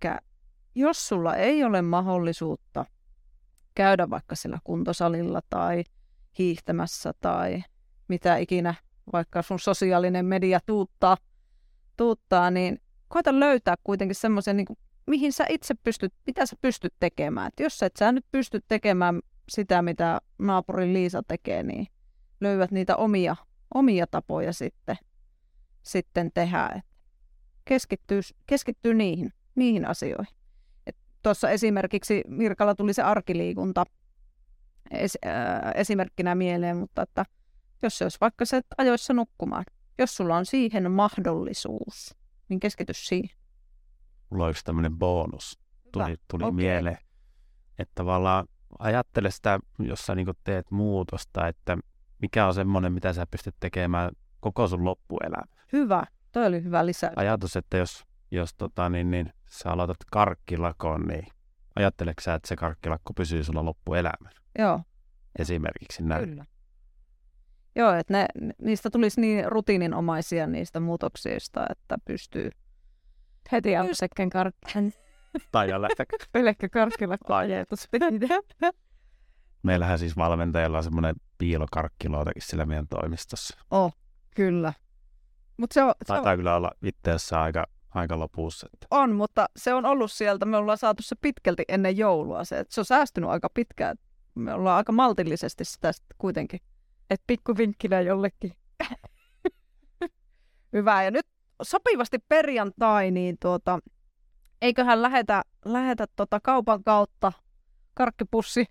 jos 0.75 1.09
sulla 1.09 1.35
ei 1.35 1.65
ole 1.65 1.83
mahdollisuutta 1.83 2.85
käydä 3.77 4.11
vaikka 4.11 4.35
sillä 4.35 4.59
kuntosalilla 4.65 5.41
tai 5.51 5.85
hiihtämässä 6.39 7.13
tai 7.21 7.65
mitä 8.09 8.37
ikinä 8.37 8.75
vaikka 9.13 9.43
sun 9.43 9.59
sosiaalinen 9.59 10.27
media 10.27 10.61
tuuttaa, 10.67 11.17
tuuttaa 11.97 12.51
niin 12.51 12.81
koita 13.09 13.41
löytää 13.41 13.75
kuitenkin 13.85 14.15
semmoisen, 14.15 14.57
niin 14.57 14.67
mihin 15.07 15.33
sä 15.33 15.47
itse 15.49 15.75
pystyt, 15.75 16.15
mitä 16.27 16.47
sä 16.47 16.57
pystyt 16.61 16.95
tekemään. 17.01 17.49
Et 17.49 17.61
jos 17.61 17.83
et 17.83 17.97
sä 17.99 18.13
nyt 18.13 18.27
pysty 18.33 18.61
tekemään 18.69 19.21
sitä, 19.49 19.83
mitä 19.83 20.21
naapurin 20.39 20.93
Liisa 20.93 21.23
tekee, 21.29 21.63
niin 21.63 21.87
löydät 22.41 22.71
niitä 22.71 22.97
omia, 22.97 23.37
omia 23.75 24.07
tapoja 24.07 24.53
sitten, 24.53 24.97
sitten 25.83 26.31
tehdä. 26.35 26.81
keskittyy, 27.65 28.21
keskittyy 28.47 28.95
niihin, 28.95 29.33
niihin 29.55 29.89
asioihin. 29.89 30.36
Tuossa 31.27 31.51
esimerkiksi 31.51 32.23
Mirkalla 32.29 32.75
tuli 32.75 32.93
se 32.93 33.03
arkiliikunta 33.03 33.85
es, 34.91 35.19
äh, 35.27 35.33
esimerkkinä 35.75 36.35
mieleen, 36.35 36.77
mutta 36.77 37.03
että 37.03 37.25
jos 37.83 37.99
se 37.99 38.05
olisi 38.05 38.19
vaikka 38.21 38.45
se 38.45 38.61
ajoissa 38.79 39.15
nukkumaan, 39.15 39.65
jos 39.99 40.17
sulla 40.17 40.37
on 40.37 40.47
siihen 40.47 40.91
mahdollisuus, 40.91 42.15
niin 42.49 42.61
keskity 42.61 42.93
siihen. 42.95 43.37
Mulla 44.31 44.45
on 44.45 44.51
yksi 44.51 44.65
tämmöinen 44.65 44.99
bonus, 44.99 45.59
tuli, 45.93 46.17
tuli 46.31 46.43
okay. 46.43 46.55
mieleen, 46.55 46.99
että 47.79 47.93
tavallaan 47.95 48.47
ajattele 48.79 49.31
sitä, 49.31 49.61
jos 49.79 50.07
sä 50.07 50.15
niin 50.15 50.27
teet 50.45 50.71
muutosta, 50.71 51.49
että 51.49 51.79
mikä 52.19 52.47
on 52.47 52.55
semmoinen, 52.55 52.93
mitä 52.93 53.13
sä 53.13 53.27
pystyt 53.31 53.55
tekemään 53.61 54.11
koko 54.41 54.69
sun 54.69 54.85
loppuelämä. 54.85 55.45
Hyvä, 55.73 56.05
toi 56.33 56.47
oli 56.47 56.63
hyvä 56.63 56.87
lisä. 56.87 57.13
Ajatus, 57.17 57.57
että 57.57 57.77
jos, 57.77 58.05
jos 58.31 58.55
tota, 58.55 58.89
niin, 58.89 59.11
niin, 59.11 59.33
sä 59.49 59.71
aloitat 59.71 59.97
karkkilakon, 60.13 61.03
niin 61.03 61.27
ajatteleksä 61.77 62.25
sä, 62.25 62.35
että 62.35 62.49
se 62.49 62.57
karkkilakko 62.57 63.13
pysyy 63.15 63.45
sulla 63.45 63.65
loppuelämän? 63.65 64.33
Joo. 64.59 64.81
Esimerkiksi 65.39 66.03
näin. 66.03 66.29
Kyllä. 66.29 66.45
Joo, 67.77 67.93
että 67.93 68.13
ne, 68.13 68.27
niistä 68.63 68.91
tulisi 68.91 69.21
niin 69.21 69.53
rutiininomaisia 69.53 70.47
niistä 70.47 70.81
muutoksista, 70.81 71.67
että 71.71 71.97
pystyy 72.05 72.51
heti 73.53 73.77
alkusekken 73.77 74.31
karkkiin. 74.31 74.93
Tai 75.53 75.71
jo 75.71 75.83
lähteä. 75.83 76.07
Pelkkä 76.33 76.69
karkkilakko 76.69 77.35
ajetus 77.35 77.89
Meillähän 79.63 79.99
siis 79.99 80.17
valmentajalla 80.17 80.79
on 80.79 80.85
semmoinen 80.85 81.15
piilokarkkilautakin 81.39 82.43
sillä 82.43 82.67
meidän 82.67 82.89
toimistossa. 82.89 83.59
Oh, 83.71 83.93
kyllä. 84.35 84.73
Mut 85.57 85.73
se 85.73 85.83
on, 85.83 85.91
se 85.91 86.05
Taitaa 86.07 86.33
on... 86.33 86.39
kyllä 86.39 86.57
olla 86.57 86.73
itse 86.83 87.37
aika 87.37 87.67
aika 87.97 88.19
lopussa. 88.19 88.69
Että. 88.75 88.87
On, 88.91 89.15
mutta 89.15 89.47
se 89.57 89.75
on 89.75 89.85
ollut 89.85 90.13
sieltä, 90.13 90.47
me 90.47 90.57
ollaan 90.57 90.79
saatu 90.79 91.03
se 91.03 91.17
pitkälti 91.21 91.65
ennen 91.69 91.97
joulua. 91.97 92.45
Se, 92.45 92.59
että 92.59 92.75
se 92.75 92.81
on 92.81 92.85
säästynyt 92.85 93.31
aika 93.31 93.49
pitkään. 93.55 93.97
Me 94.35 94.55
ollaan 94.55 94.77
aika 94.77 94.93
maltillisesti 94.93 95.65
sitä 95.65 95.93
kuitenkin. 96.19 96.61
Että 97.11 97.25
pikku 97.27 97.57
vinkkinä 97.57 98.01
jollekin. 98.01 98.53
Hyvä. 100.73 101.03
Ja 101.03 101.11
nyt 101.11 101.27
sopivasti 101.63 102.19
perjantai, 102.29 103.11
niin 103.11 103.37
tuota, 103.41 103.79
eiköhän 104.63 105.03
lähetä, 105.03 105.43
lähetä 105.65 106.07
tuota 106.17 106.41
kaupan 106.43 106.85
kautta 106.85 107.33
karkkipussi 107.95 108.65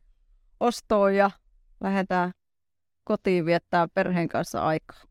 ostoon 0.60 1.16
ja 1.16 1.32
lähdetään 1.82 2.32
kotiin 3.04 3.46
viettää 3.46 3.88
perheen 3.94 4.28
kanssa 4.28 4.62
aikaa. 4.62 5.02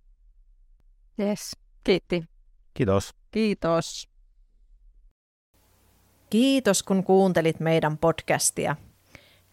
Yes, 1.19 1.57
kiitti. 1.85 2.25
Kiitos. 2.75 3.24
Kiitos. 3.35 4.09
Kiitos 6.31 6.83
kun 6.83 7.05
kuuntelit 7.05 7.61
meidän 7.61 7.99
podcastia. 7.99 8.77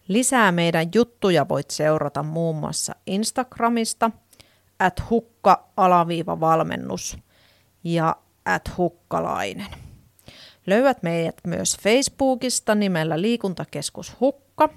Lisää 0.08 0.52
meidän 0.52 0.86
juttuja 0.94 1.48
voit 1.48 1.70
seurata 1.70 2.22
muun 2.22 2.56
muassa 2.56 2.94
Instagramista 3.06 4.10
at 4.78 5.02
hukka-valmennus 5.10 7.18
ja 7.84 8.16
at 8.44 8.70
hukkalainen. 8.78 9.66
Löydät 10.66 11.02
meidät 11.02 11.40
myös 11.46 11.76
Facebookista 11.82 12.74
nimellä 12.74 13.20
Liikuntakeskus 13.20 14.16
Hukka. 14.20 14.68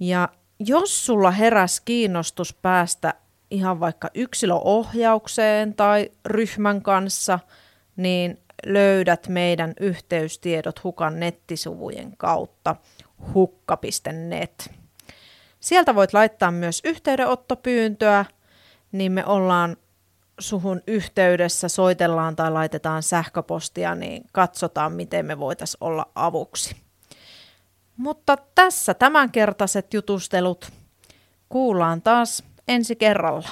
Ja 0.00 0.28
jos 0.58 1.06
sulla 1.06 1.30
heräs 1.30 1.80
kiinnostus 1.80 2.54
päästä 2.54 3.14
ihan 3.50 3.80
vaikka 3.80 4.10
yksilöohjaukseen 4.14 5.74
tai 5.74 6.10
ryhmän 6.26 6.82
kanssa, 6.82 7.38
niin 7.96 8.38
löydät 8.66 9.28
meidän 9.28 9.74
yhteystiedot 9.80 10.84
Hukan 10.84 11.20
nettisivujen 11.20 12.16
kautta 12.16 12.76
hukka.net. 13.34 14.70
Sieltä 15.60 15.94
voit 15.94 16.12
laittaa 16.12 16.50
myös 16.50 16.80
yhteydenottopyyntöä, 16.84 18.24
niin 18.92 19.12
me 19.12 19.26
ollaan 19.26 19.76
suhun 20.38 20.82
yhteydessä, 20.86 21.68
soitellaan 21.68 22.36
tai 22.36 22.50
laitetaan 22.50 23.02
sähköpostia, 23.02 23.94
niin 23.94 24.24
katsotaan, 24.32 24.92
miten 24.92 25.26
me 25.26 25.38
voitaisiin 25.38 25.84
olla 25.84 26.06
avuksi. 26.14 26.76
Mutta 27.96 28.36
tässä 28.54 28.94
tämänkertaiset 28.94 29.94
jutustelut. 29.94 30.72
Kuullaan 31.48 32.02
taas 32.02 32.42
ensi 32.68 32.96
kerralla. 32.96 33.48